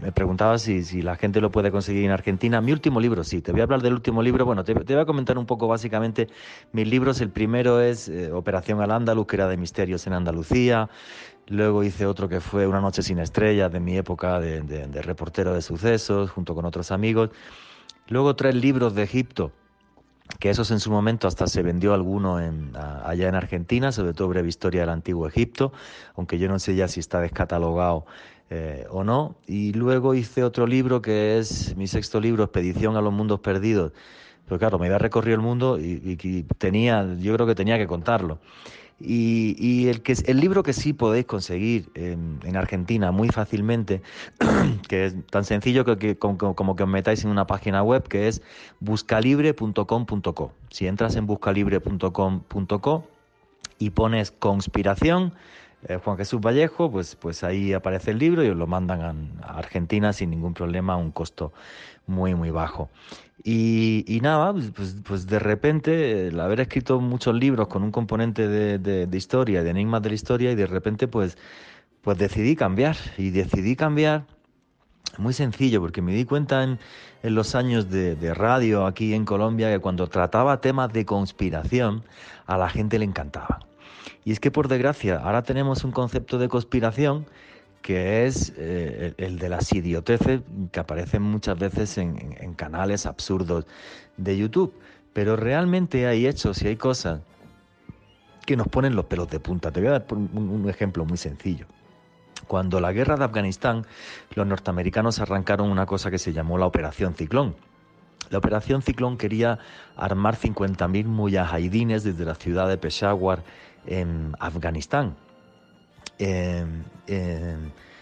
me 0.00 0.12
preguntaba 0.12 0.58
si, 0.58 0.84
si, 0.84 1.02
la 1.02 1.16
gente 1.16 1.40
lo 1.40 1.50
puede 1.50 1.70
conseguir 1.70 2.04
en 2.04 2.10
Argentina. 2.10 2.60
Mi 2.60 2.72
último 2.72 3.00
libro, 3.00 3.24
sí, 3.24 3.40
te 3.40 3.52
voy 3.52 3.60
a 3.60 3.64
hablar 3.64 3.82
del 3.82 3.94
último 3.94 4.22
libro. 4.22 4.44
Bueno, 4.44 4.64
te, 4.64 4.74
voy 4.74 4.96
a 4.96 5.04
comentar 5.04 5.38
un 5.38 5.46
poco 5.46 5.66
básicamente 5.66 6.28
mis 6.72 6.88
libros. 6.88 7.20
El 7.20 7.30
primero 7.30 7.80
es 7.80 8.08
eh, 8.08 8.32
Operación 8.32 8.80
Al 8.80 8.92
Andaluz, 8.92 9.26
que 9.26 9.36
era 9.36 9.48
de 9.48 9.56
misterios 9.56 10.06
en 10.06 10.12
Andalucía. 10.12 10.88
Luego 11.48 11.82
hice 11.82 12.06
otro 12.06 12.28
que 12.28 12.40
fue 12.40 12.66
Una 12.66 12.80
noche 12.80 13.02
sin 13.02 13.18
estrellas, 13.18 13.72
de 13.72 13.80
mi 13.80 13.96
época 13.96 14.38
de, 14.38 15.02
reportero 15.02 15.54
de 15.54 15.62
sucesos, 15.62 16.30
junto 16.30 16.54
con 16.54 16.64
otros 16.64 16.90
amigos. 16.92 17.30
Luego 18.08 18.36
tres 18.36 18.54
libros 18.54 18.94
de 18.94 19.02
Egipto, 19.02 19.52
que 20.38 20.50
esos 20.50 20.70
en 20.70 20.80
su 20.80 20.90
momento 20.90 21.26
hasta 21.26 21.46
se 21.46 21.62
vendió 21.62 21.94
alguno 21.94 22.40
en, 22.40 22.72
allá 22.76 23.28
en 23.28 23.34
Argentina, 23.34 23.92
sobre 23.92 24.12
todo 24.12 24.28
breve 24.28 24.48
historia 24.48 24.82
del 24.82 24.90
antiguo 24.90 25.26
Egipto, 25.26 25.72
aunque 26.16 26.38
yo 26.38 26.48
no 26.48 26.58
sé 26.58 26.74
ya 26.74 26.88
si 26.88 27.00
está 27.00 27.20
descatalogado 27.20 28.06
eh, 28.50 28.86
o 28.90 29.04
no. 29.04 29.36
Y 29.46 29.72
luego 29.72 30.14
hice 30.14 30.44
otro 30.44 30.66
libro 30.66 31.02
que 31.02 31.38
es 31.38 31.76
mi 31.76 31.86
sexto 31.86 32.20
libro, 32.20 32.44
Expedición 32.44 32.96
a 32.96 33.00
los 33.00 33.12
Mundos 33.12 33.40
Perdidos. 33.40 33.92
Pero 34.46 34.58
claro, 34.58 34.78
me 34.78 34.86
había 34.86 34.98
recorrido 34.98 35.34
el 35.34 35.42
mundo 35.42 35.78
y, 35.78 36.18
y 36.22 36.42
tenía, 36.56 37.06
yo 37.18 37.34
creo 37.34 37.46
que 37.46 37.54
tenía 37.54 37.76
que 37.78 37.86
contarlo. 37.86 38.38
Y, 39.00 39.86
el, 39.86 40.02
que, 40.02 40.14
el 40.26 40.40
libro 40.40 40.64
que 40.64 40.72
sí 40.72 40.92
podéis 40.92 41.24
conseguir 41.26 41.88
en, 41.94 42.56
Argentina 42.56 43.12
muy 43.12 43.28
fácilmente, 43.28 44.02
que 44.88 45.06
es 45.06 45.26
tan 45.26 45.44
sencillo 45.44 45.84
que, 45.84 46.18
como, 46.18 46.74
que 46.76 46.82
os 46.82 46.88
metáis 46.88 47.22
en 47.24 47.30
una 47.30 47.46
página 47.46 47.82
web 47.82 48.02
que 48.08 48.26
es 48.26 48.42
buscalibre.com.co. 48.80 50.52
Si 50.70 50.86
entras 50.88 51.14
en 51.14 51.26
buscalibre.com.co 51.26 53.04
y 53.78 53.90
pones 53.90 54.32
conspiración, 54.32 55.32
eh, 55.86 55.98
Juan 56.02 56.16
Jesús 56.16 56.40
Vallejo, 56.40 56.90
pues, 56.90 57.14
pues 57.14 57.44
ahí 57.44 57.72
aparece 57.72 58.10
el 58.10 58.18
libro 58.18 58.42
y 58.44 58.48
os 58.48 58.56
lo 58.56 58.66
mandan 58.66 59.38
a 59.42 59.58
Argentina 59.58 60.12
sin 60.12 60.30
ningún 60.30 60.54
problema 60.54 60.94
a 60.94 60.96
un 60.96 61.12
costo 61.12 61.52
muy, 62.06 62.34
muy 62.34 62.50
bajo. 62.50 62.90
Y, 63.44 64.18
nada, 64.22 64.52
pues, 64.52 64.72
pues, 64.74 64.96
pues, 65.04 65.26
de 65.26 65.38
repente 65.38 66.28
el 66.28 66.40
haber 66.40 66.60
escrito 66.60 67.00
muchos 67.00 67.34
libros 67.34 67.68
con 67.68 67.84
un 67.84 67.92
componente 67.92 68.48
de, 68.48 69.16
historia, 69.16 69.62
de 69.62 69.70
enigmas 69.70 70.02
de 70.02 70.08
la 70.08 70.14
historia, 70.16 70.50
y 70.52 70.56
de 70.56 70.66
repente 70.66 71.06
pues, 71.06 71.38
pues 72.02 72.18
decidí 72.18 72.56
cambiar. 72.56 72.96
Y 73.16 73.30
decidí 73.30 73.76
cambiar 73.76 74.26
muy 75.18 75.32
sencillo, 75.32 75.80
porque 75.80 76.02
me 76.02 76.12
di 76.12 76.24
cuenta 76.24 76.64
en, 76.64 76.78
los 77.22 77.54
años 77.54 77.90
de, 77.90 78.16
de, 78.16 78.34
radio 78.34 78.86
aquí 78.86 79.14
en 79.14 79.24
Colombia 79.24 79.70
que 79.70 79.78
cuando 79.80 80.08
trataba 80.08 80.60
temas 80.60 80.92
de 80.92 81.04
conspiración, 81.04 82.04
a 82.46 82.56
la 82.58 82.68
gente 82.68 82.98
le 82.98 83.04
encantaba. 83.04 83.60
Y 84.24 84.32
es 84.32 84.40
que 84.40 84.50
por 84.50 84.68
desgracia, 84.68 85.18
ahora 85.18 85.42
tenemos 85.42 85.84
un 85.84 85.92
concepto 85.92 86.38
de 86.38 86.48
conspiración 86.48 87.26
que 87.82 88.26
es 88.26 88.52
eh, 88.56 89.14
el 89.18 89.38
de 89.38 89.48
las 89.48 89.72
idioteces 89.72 90.42
que 90.72 90.80
aparecen 90.80 91.22
muchas 91.22 91.58
veces 91.58 91.96
en, 91.98 92.54
canales 92.54 93.06
absurdos 93.06 93.66
de 94.16 94.36
YouTube. 94.36 94.74
Pero 95.12 95.36
realmente 95.36 96.06
hay 96.06 96.26
hechos 96.26 96.62
y 96.62 96.68
hay 96.68 96.76
cosas 96.76 97.22
que 98.44 98.56
nos 98.56 98.68
ponen 98.68 98.94
los 98.96 99.06
pelos 99.06 99.28
de 99.28 99.40
punta. 99.40 99.70
Te 99.70 99.80
voy 99.80 99.88
a 99.88 99.92
dar 99.92 100.06
un, 100.10 100.68
ejemplo 100.68 101.04
muy 101.04 101.16
sencillo. 101.16 101.66
Cuando 102.46 102.80
la 102.80 102.92
guerra 102.92 103.16
de 103.16 103.24
Afganistán, 103.24 103.86
los 104.34 104.46
norteamericanos 104.46 105.18
arrancaron 105.18 105.70
una 105.70 105.86
cosa 105.86 106.10
que 106.10 106.18
se 106.18 106.32
llamó 106.32 106.56
la 106.56 106.66
Operación 106.66 107.14
Ciclón. 107.14 107.56
La 108.30 108.38
Operación 108.38 108.82
Ciclón 108.82 109.16
quería 109.16 109.58
armar 109.96 110.36
50.000 110.36 111.04
mujahidines 111.06 112.04
desde 112.04 112.24
la 112.24 112.34
ciudad 112.34 112.68
de 112.68 112.78
Peshawar 112.78 113.42
en 113.86 114.32
Afganistán 114.38 115.16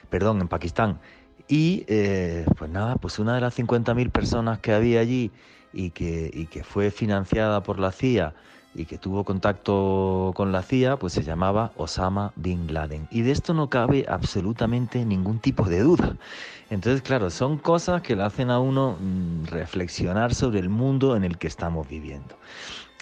perdón, 0.09 0.41
en 0.41 0.49
Pakistán. 0.49 0.99
Y 1.49 1.85
eh, 1.89 2.45
pues 2.57 2.71
nada, 2.71 2.97
pues 2.97 3.19
una 3.19 3.35
de 3.35 3.41
las 3.41 3.59
50.000 3.59 4.11
personas 4.11 4.59
que 4.59 4.73
había 4.73 5.01
allí 5.01 5.31
y 5.73 5.91
que, 5.91 6.31
y 6.33 6.47
que 6.47 6.65
fue 6.65 6.91
financiada 6.91 7.63
por 7.63 7.79
la 7.79 7.93
CIA 7.93 8.35
y 8.77 8.85
que 8.85 8.99
tuvo 8.99 9.25
contacto 9.25 10.33
con 10.35 10.53
la 10.53 10.63
CIA, 10.63 10.99
pues 10.99 11.13
se 11.13 11.23
llamaba 11.23 11.73
Osama 11.77 12.33
Bin 12.37 12.73
Laden. 12.73 13.09
Y 13.11 13.23
de 13.23 13.33
esto 13.33 13.55
no 13.55 13.69
cabe 13.69 14.07
absolutamente 14.09 15.05
ningún 15.05 15.39
tipo 15.39 15.65
de 15.65 15.81
duda. 15.81 16.17
Entonces, 16.71 17.03
claro, 17.03 17.31
son 17.31 17.59
cosas 17.59 18.03
que 18.03 18.17
le 18.17 18.23
hacen 18.23 18.51
a 18.51 18.59
uno 18.59 18.97
mm, 19.01 19.47
reflexionar 19.47 20.35
sobre 20.35 20.59
el 20.59 20.69
mundo 20.69 21.17
en 21.17 21.25
el 21.25 21.39
que 21.39 21.47
estamos 21.47 21.89
viviendo. 21.89 22.37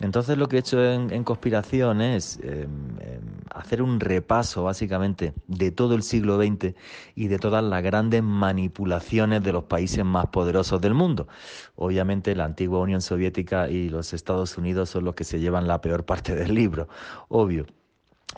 Entonces 0.01 0.37
lo 0.37 0.49
que 0.49 0.57
he 0.57 0.59
hecho 0.61 0.83
en, 0.85 1.25
conspiración 1.25 2.01
es 2.01 2.39
em, 2.43 2.99
em, 3.01 3.21
hacer 3.51 3.81
un 3.81 4.01
repaso 4.01 4.65
básicamente 4.65 5.35
de 5.47 5.71
todo 5.71 5.95
el 5.95 6.03
siglo 6.03 6.37
XX 6.37 6.75
y 7.15 7.29
de 7.29 7.39
todas 7.39 7.63
las 7.63 7.83
grandes 7.83 8.23
manipulaciones 8.23 9.43
de 9.43 9.53
los 9.53 9.65
países 9.65 10.05
más 10.05 10.27
poderosos 10.27 10.81
del 10.81 10.95
mundo. 10.95 11.29
Obviamente 11.77 12.35
la 12.35 12.45
antigua 12.45 12.81
Unión 12.81 13.03
Soviética 13.03 13.69
y 13.69 13.89
los 13.89 14.13
Estados 14.13 14.59
Unidos 14.59 14.91
son 14.91 15.05
los 15.05 15.15
que 15.15 15.25
se 15.25 15.39
llevan 15.39 15.69
la 15.69 15.81
peor 15.81 16.05
parte 16.05 16.35
del 16.35 16.55
libro, 16.55 16.89
obvio. 17.29 17.67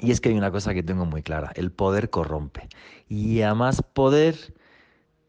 Y 0.01 0.11
es 0.11 0.21
que 0.21 0.29
hay 0.29 0.37
una 0.37 0.51
cosa 0.51 0.75
que 0.75 0.83
tengo 0.83 1.07
muy 1.07 1.23
clara, 1.23 1.53
el 1.55 1.73
poder 1.73 2.11
corrompe. 2.11 2.69
Y 3.09 3.41
a 3.41 3.55
más 3.55 3.81
poder, 3.81 4.37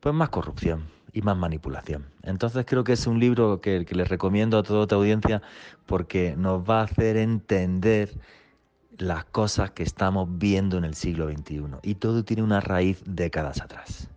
pues 0.01 0.13
más 0.13 0.27
corrupción 0.29 0.96
y 1.17 1.21
más 1.23 1.35
manipulación. 1.35 2.05
Entonces 2.21 2.63
creo 2.67 2.83
que 2.83 2.93
es 2.93 3.07
un 3.07 3.19
libro 3.19 3.59
que, 3.59 3.85
que 3.85 3.95
les 3.95 4.07
recomiendo 4.07 4.59
a 4.59 4.63
toda 4.63 4.85
tu 4.85 4.95
audiencia 4.95 5.41
porque 5.87 6.35
nos 6.37 6.61
va 6.61 6.81
a 6.81 6.83
hacer 6.83 7.17
entender 7.17 8.11
las 8.99 9.25
cosas 9.25 9.71
que 9.71 9.81
estamos 9.81 10.27
viendo 10.37 10.77
en 10.77 10.85
el 10.85 10.93
siglo 10.93 11.27
XXI 11.27 11.63
y 11.81 11.95
todo 11.95 12.23
tiene 12.23 12.43
una 12.43 12.59
raíz 12.59 13.01
décadas 13.05 13.61
atrás. 13.61 14.09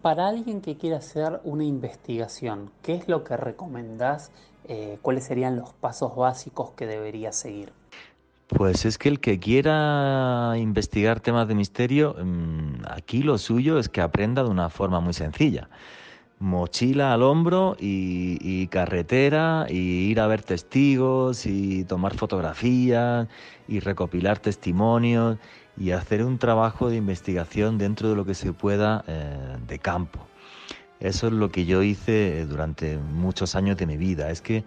Para 0.00 0.28
alguien 0.28 0.62
que 0.62 0.76
quiera 0.76 0.98
hacer 0.98 1.40
una 1.44 1.64
investigación, 1.64 2.70
¿qué 2.82 2.94
es 2.94 3.08
lo 3.08 3.22
que 3.22 3.36
recomendás? 3.36 4.30
Eh, 4.64 4.98
¿Cuáles 5.02 5.24
serían 5.24 5.56
los 5.56 5.74
pasos 5.74 6.16
básicos 6.16 6.70
que 6.70 6.86
debería 6.86 7.32
seguir? 7.32 7.72
Pues 8.46 8.84
es 8.84 8.96
que 8.96 9.08
el 9.08 9.18
que 9.18 9.40
quiera 9.40 10.54
investigar 10.56 11.20
temas 11.20 11.48
de 11.48 11.56
misterio, 11.56 12.14
mm, 12.14 12.84
aquí 12.88 13.22
lo 13.22 13.38
suyo 13.38 13.78
es 13.78 13.88
que 13.88 14.00
aprenda 14.00 14.44
de 14.44 14.50
una 14.50 14.70
forma 14.70 15.00
muy 15.00 15.12
sencilla. 15.12 15.68
Mochila 16.38 17.14
al 17.14 17.22
hombro 17.22 17.76
y, 17.80 18.66
carretera 18.68 19.66
y 19.68 20.10
ir 20.10 20.20
a 20.20 20.26
ver 20.26 20.42
testigos 20.42 21.46
y 21.46 21.84
tomar 21.84 22.14
fotografías 22.14 23.28
y 23.68 23.80
recopilar 23.80 24.38
testimonios 24.38 25.38
y 25.78 25.92
hacer 25.92 26.24
un 26.24 26.38
trabajo 26.38 26.90
de 26.90 26.96
investigación 26.96 27.78
dentro 27.78 28.10
de 28.10 28.16
lo 28.16 28.24
que 28.24 28.34
se 28.34 28.52
pueda 28.52 29.04
eh, 29.06 29.56
de 29.66 29.78
campo. 29.78 30.26
Eso 31.00 31.26
es 31.26 31.32
lo 31.32 31.50
que 31.50 31.66
yo 31.66 31.82
hice 31.82 32.46
durante 32.46 32.96
muchos 32.98 33.54
años 33.54 33.76
de 33.76 33.86
mi 33.86 33.96
vida. 33.96 34.30
Es 34.30 34.40
que 34.40 34.64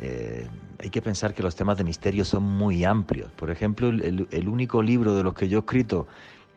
eh, 0.00 0.46
hay 0.78 0.90
que 0.90 1.02
pensar 1.02 1.34
que 1.34 1.42
los 1.42 1.54
temas 1.54 1.78
de 1.78 1.84
misterio 1.84 2.24
son 2.24 2.42
muy 2.42 2.84
amplios. 2.84 3.30
Por 3.32 3.50
ejemplo, 3.50 3.88
el, 3.88 4.48
único 4.48 4.82
libro 4.82 5.14
de 5.14 5.22
los 5.22 5.34
que 5.34 5.48
yo 5.48 5.58
he 5.58 5.60
escrito 5.60 6.06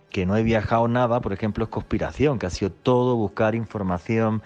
que 0.10 0.26
no 0.26 0.36
he 0.38 0.44
viajado 0.44 0.88
nada, 0.88 1.22
por 1.22 1.34
ejemplo, 1.34 1.64
es 1.64 1.70
Conspiración, 1.70 2.40
que 2.40 2.46
ha 2.46 2.50
sido 2.50 2.72
todo 2.72 3.16
buscar 3.16 3.56
información 3.56 4.42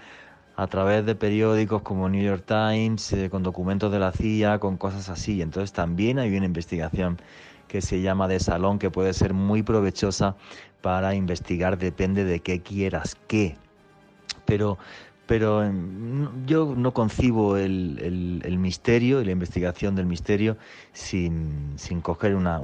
a 0.56 0.68
través 0.68 1.06
de 1.06 1.16
periódicos 1.16 1.82
como 1.82 2.10
New 2.10 2.24
York 2.24 2.44
Times, 2.46 3.14
eh, 3.14 3.30
con 3.30 3.44
documentos 3.44 3.92
de 3.92 4.00
la 4.00 4.12
CIA, 4.12 4.60
con 4.60 4.78
cosas 4.78 5.10
así. 5.10 5.42
Entonces 5.42 5.72
también 5.72 6.20
hay 6.20 6.36
una 6.36 6.46
investigación 6.46 7.20
que 7.68 7.82
se 7.82 8.02
llama 8.02 8.28
de 8.28 8.40
salón 8.40 8.80
que 8.80 8.92
puede 8.92 9.14
ser 9.14 9.34
muy 9.34 9.64
provechosa 9.64 10.36
para 10.82 11.16
investigar, 11.16 11.78
depende 11.78 12.26
de 12.26 12.42
qué 12.42 12.62
quieras 12.62 13.16
qué. 13.28 13.56
Pero 14.46 14.78
pero 15.32 15.64
em, 15.64 16.46
yo 16.46 16.74
no 16.76 16.94
concibo 16.94 17.56
el, 17.56 18.58
misterio 18.60 19.22
y 19.22 19.24
la 19.24 19.32
investigación 19.32 19.96
del 19.96 20.06
misterio 20.06 20.58
sin, 20.92 21.78
coger 22.02 22.36
una, 22.36 22.60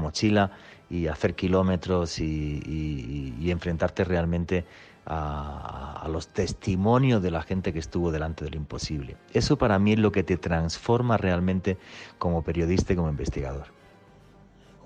mochila 0.00 0.50
y 0.90 1.06
hacer 1.06 1.34
kilómetros 1.34 2.18
y, 2.18 3.48
enfrentarte 3.50 4.04
realmente 4.04 4.64
a, 5.06 6.06
los 6.10 6.28
testimonios 6.28 7.22
de 7.22 7.30
la 7.30 7.42
gente 7.42 7.72
que 7.72 7.78
estuvo 7.78 8.10
delante 8.10 8.44
de 8.44 8.50
lo 8.50 8.56
imposible. 8.56 9.16
Eso 9.32 9.56
para 9.56 9.78
mí 9.78 9.92
es 9.92 9.98
lo 9.98 10.12
que 10.12 10.22
te 10.22 10.36
transforma 10.36 11.16
realmente 11.16 11.78
como 12.18 12.42
periodista 12.42 12.92
y 12.92 12.96
como 12.96 13.08
investigador. 13.08 13.66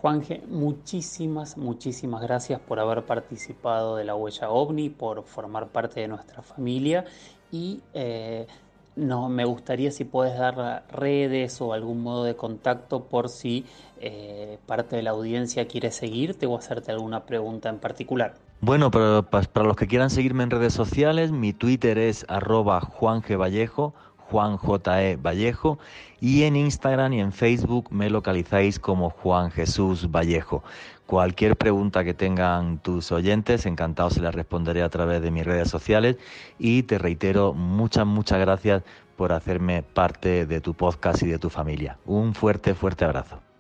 Juanje, 0.00 0.42
muchísimas, 0.48 1.56
muchísimas 1.56 2.20
gracias 2.20 2.60
por 2.60 2.78
haber 2.78 3.06
participado 3.06 3.96
de 3.96 4.04
la 4.04 4.14
huella 4.14 4.50
ovni, 4.50 4.90
por 4.90 5.24
formar 5.24 5.68
parte 5.68 6.00
de 6.00 6.08
nuestra 6.08 6.42
familia 6.42 7.06
y 7.50 7.80
eh, 7.94 8.46
no, 8.96 9.28
me 9.28 9.44
gustaría 9.44 9.90
si 9.90 10.04
puedes 10.04 10.38
dar 10.38 10.84
redes 10.90 11.60
o 11.60 11.72
algún 11.72 12.02
modo 12.02 12.24
de 12.24 12.36
contacto 12.36 13.04
por 13.04 13.28
si 13.28 13.64
eh, 14.00 14.58
parte 14.66 14.96
de 14.96 15.02
la 15.02 15.10
audiencia 15.10 15.66
quiere 15.66 15.90
seguirte 15.90 16.46
o 16.46 16.56
hacerte 16.56 16.92
alguna 16.92 17.24
pregunta 17.24 17.68
en 17.68 17.78
particular. 17.78 18.34
Bueno, 18.60 18.90
para, 18.90 19.22
para 19.22 19.66
los 19.66 19.76
que 19.76 19.86
quieran 19.86 20.10
seguirme 20.10 20.44
en 20.44 20.50
redes 20.50 20.72
sociales, 20.72 21.32
mi 21.32 21.52
Twitter 21.52 21.98
es 21.98 22.24
arroba 22.28 22.80
Vallejo, 23.00 23.94
Juan 24.30 24.56
J.E. 24.56 25.16
Vallejo 25.16 25.78
y 26.20 26.44
en 26.44 26.56
Instagram 26.56 27.12
y 27.12 27.20
en 27.20 27.32
Facebook 27.32 27.88
me 27.90 28.10
localizáis 28.10 28.78
como 28.78 29.10
Juan 29.10 29.50
Jesús 29.50 30.10
Vallejo. 30.10 30.62
Cualquier 31.06 31.56
pregunta 31.56 32.02
que 32.02 32.14
tengan 32.14 32.78
tus 32.78 33.12
oyentes, 33.12 33.66
encantado 33.66 34.10
se 34.10 34.20
las 34.20 34.34
responderé 34.34 34.82
a 34.82 34.88
través 34.88 35.20
de 35.20 35.30
mis 35.30 35.44
redes 35.44 35.68
sociales 35.68 36.16
y 36.58 36.84
te 36.84 36.98
reitero 36.98 37.52
muchas, 37.52 38.06
muchas 38.06 38.40
gracias 38.40 38.82
por 39.16 39.32
hacerme 39.32 39.82
parte 39.82 40.46
de 40.46 40.60
tu 40.60 40.74
podcast 40.74 41.22
y 41.22 41.26
de 41.26 41.38
tu 41.38 41.50
familia. 41.50 41.98
Un 42.06 42.34
fuerte, 42.34 42.74
fuerte 42.74 43.04
abrazo. 43.04 43.53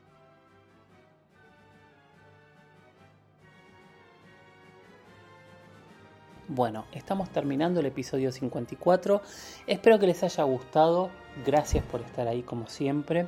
Bueno, 6.54 6.84
estamos 6.92 7.30
terminando 7.30 7.80
el 7.80 7.86
episodio 7.86 8.30
54. 8.30 9.22
Espero 9.66 9.98
que 9.98 10.06
les 10.06 10.22
haya 10.22 10.44
gustado. 10.44 11.10
Gracias 11.44 11.84
por 11.84 12.00
estar 12.00 12.28
ahí 12.28 12.42
como 12.42 12.68
siempre. 12.68 13.26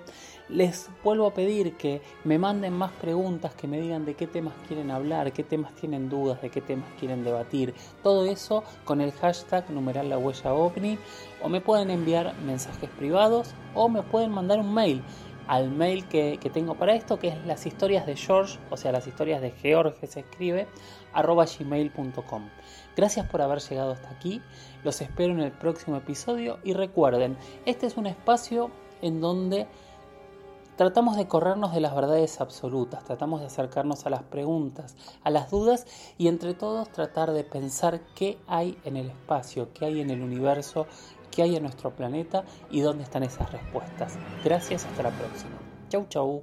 Les 0.48 0.88
vuelvo 1.02 1.26
a 1.26 1.34
pedir 1.34 1.76
que 1.76 2.02
me 2.22 2.38
manden 2.38 2.74
más 2.74 2.92
preguntas, 2.92 3.52
que 3.56 3.66
me 3.66 3.80
digan 3.80 4.04
de 4.04 4.14
qué 4.14 4.28
temas 4.28 4.54
quieren 4.68 4.92
hablar, 4.92 5.32
qué 5.32 5.42
temas 5.42 5.74
tienen 5.74 6.08
dudas, 6.08 6.40
de 6.40 6.50
qué 6.50 6.60
temas 6.60 6.88
quieren 7.00 7.24
debatir. 7.24 7.74
Todo 8.00 8.26
eso 8.26 8.62
con 8.84 9.00
el 9.00 9.10
hashtag 9.10 9.70
numeral 9.70 10.08
la 10.08 10.18
huella. 10.18 10.54
O 10.54 11.48
me 11.48 11.60
pueden 11.60 11.90
enviar 11.90 12.32
mensajes 12.46 12.88
privados 12.90 13.54
o 13.74 13.88
me 13.88 14.04
pueden 14.04 14.30
mandar 14.30 14.60
un 14.60 14.72
mail 14.72 15.02
al 15.46 15.70
mail 15.70 16.06
que, 16.08 16.38
tengo 16.52 16.74
para 16.74 16.94
esto, 16.94 17.18
que 17.18 17.28
es 17.28 17.46
las 17.46 17.66
historias 17.66 18.06
de 18.06 18.16
George, 18.16 18.58
o 18.70 18.76
sea, 18.76 18.92
las 18.92 19.06
historias 19.06 19.40
de 19.40 19.52
George 19.52 20.06
se 20.06 20.20
escribe, 20.20 20.66
arroba 21.12 21.46
gmail.com. 21.46 22.48
Gracias 22.96 23.28
por 23.28 23.42
haber 23.42 23.60
llegado 23.60 23.92
hasta 23.92 24.10
aquí, 24.10 24.42
los 24.84 25.00
espero 25.00 25.32
en 25.32 25.40
el 25.40 25.52
próximo 25.52 25.96
episodio 25.96 26.58
y 26.64 26.72
recuerden, 26.72 27.36
este 27.64 27.86
es 27.86 27.96
un 27.96 28.06
espacio 28.06 28.70
en 29.02 29.20
donde 29.20 29.66
tratamos 30.76 31.16
de 31.16 31.26
corrernos 31.26 31.72
de 31.72 31.80
las 31.80 31.94
verdades 31.94 32.40
absolutas, 32.40 33.04
tratamos 33.04 33.40
de 33.40 33.46
acercarnos 33.46 34.06
a 34.06 34.10
las 34.10 34.22
preguntas, 34.22 34.94
a 35.22 35.30
las 35.30 35.50
dudas 35.50 35.86
y 36.18 36.28
entre 36.28 36.54
todos 36.54 36.90
tratar 36.90 37.32
de 37.32 37.44
pensar 37.44 38.00
qué 38.14 38.38
hay 38.46 38.78
en 38.84 38.96
el 38.96 39.08
espacio, 39.10 39.72
qué 39.72 39.86
hay 39.86 40.00
en 40.00 40.10
el 40.10 40.22
universo, 40.22 40.86
qué 41.36 41.42
hay 41.42 41.54
en 41.54 41.62
nuestro 41.62 41.90
planeta 41.90 42.44
y 42.70 42.80
dónde 42.80 43.04
están 43.04 43.22
esas 43.22 43.52
respuestas. 43.52 44.18
Gracias, 44.42 44.86
hasta 44.86 45.02
la 45.02 45.10
próxima. 45.10 45.52
Chau, 45.90 46.06
chau. 46.08 46.42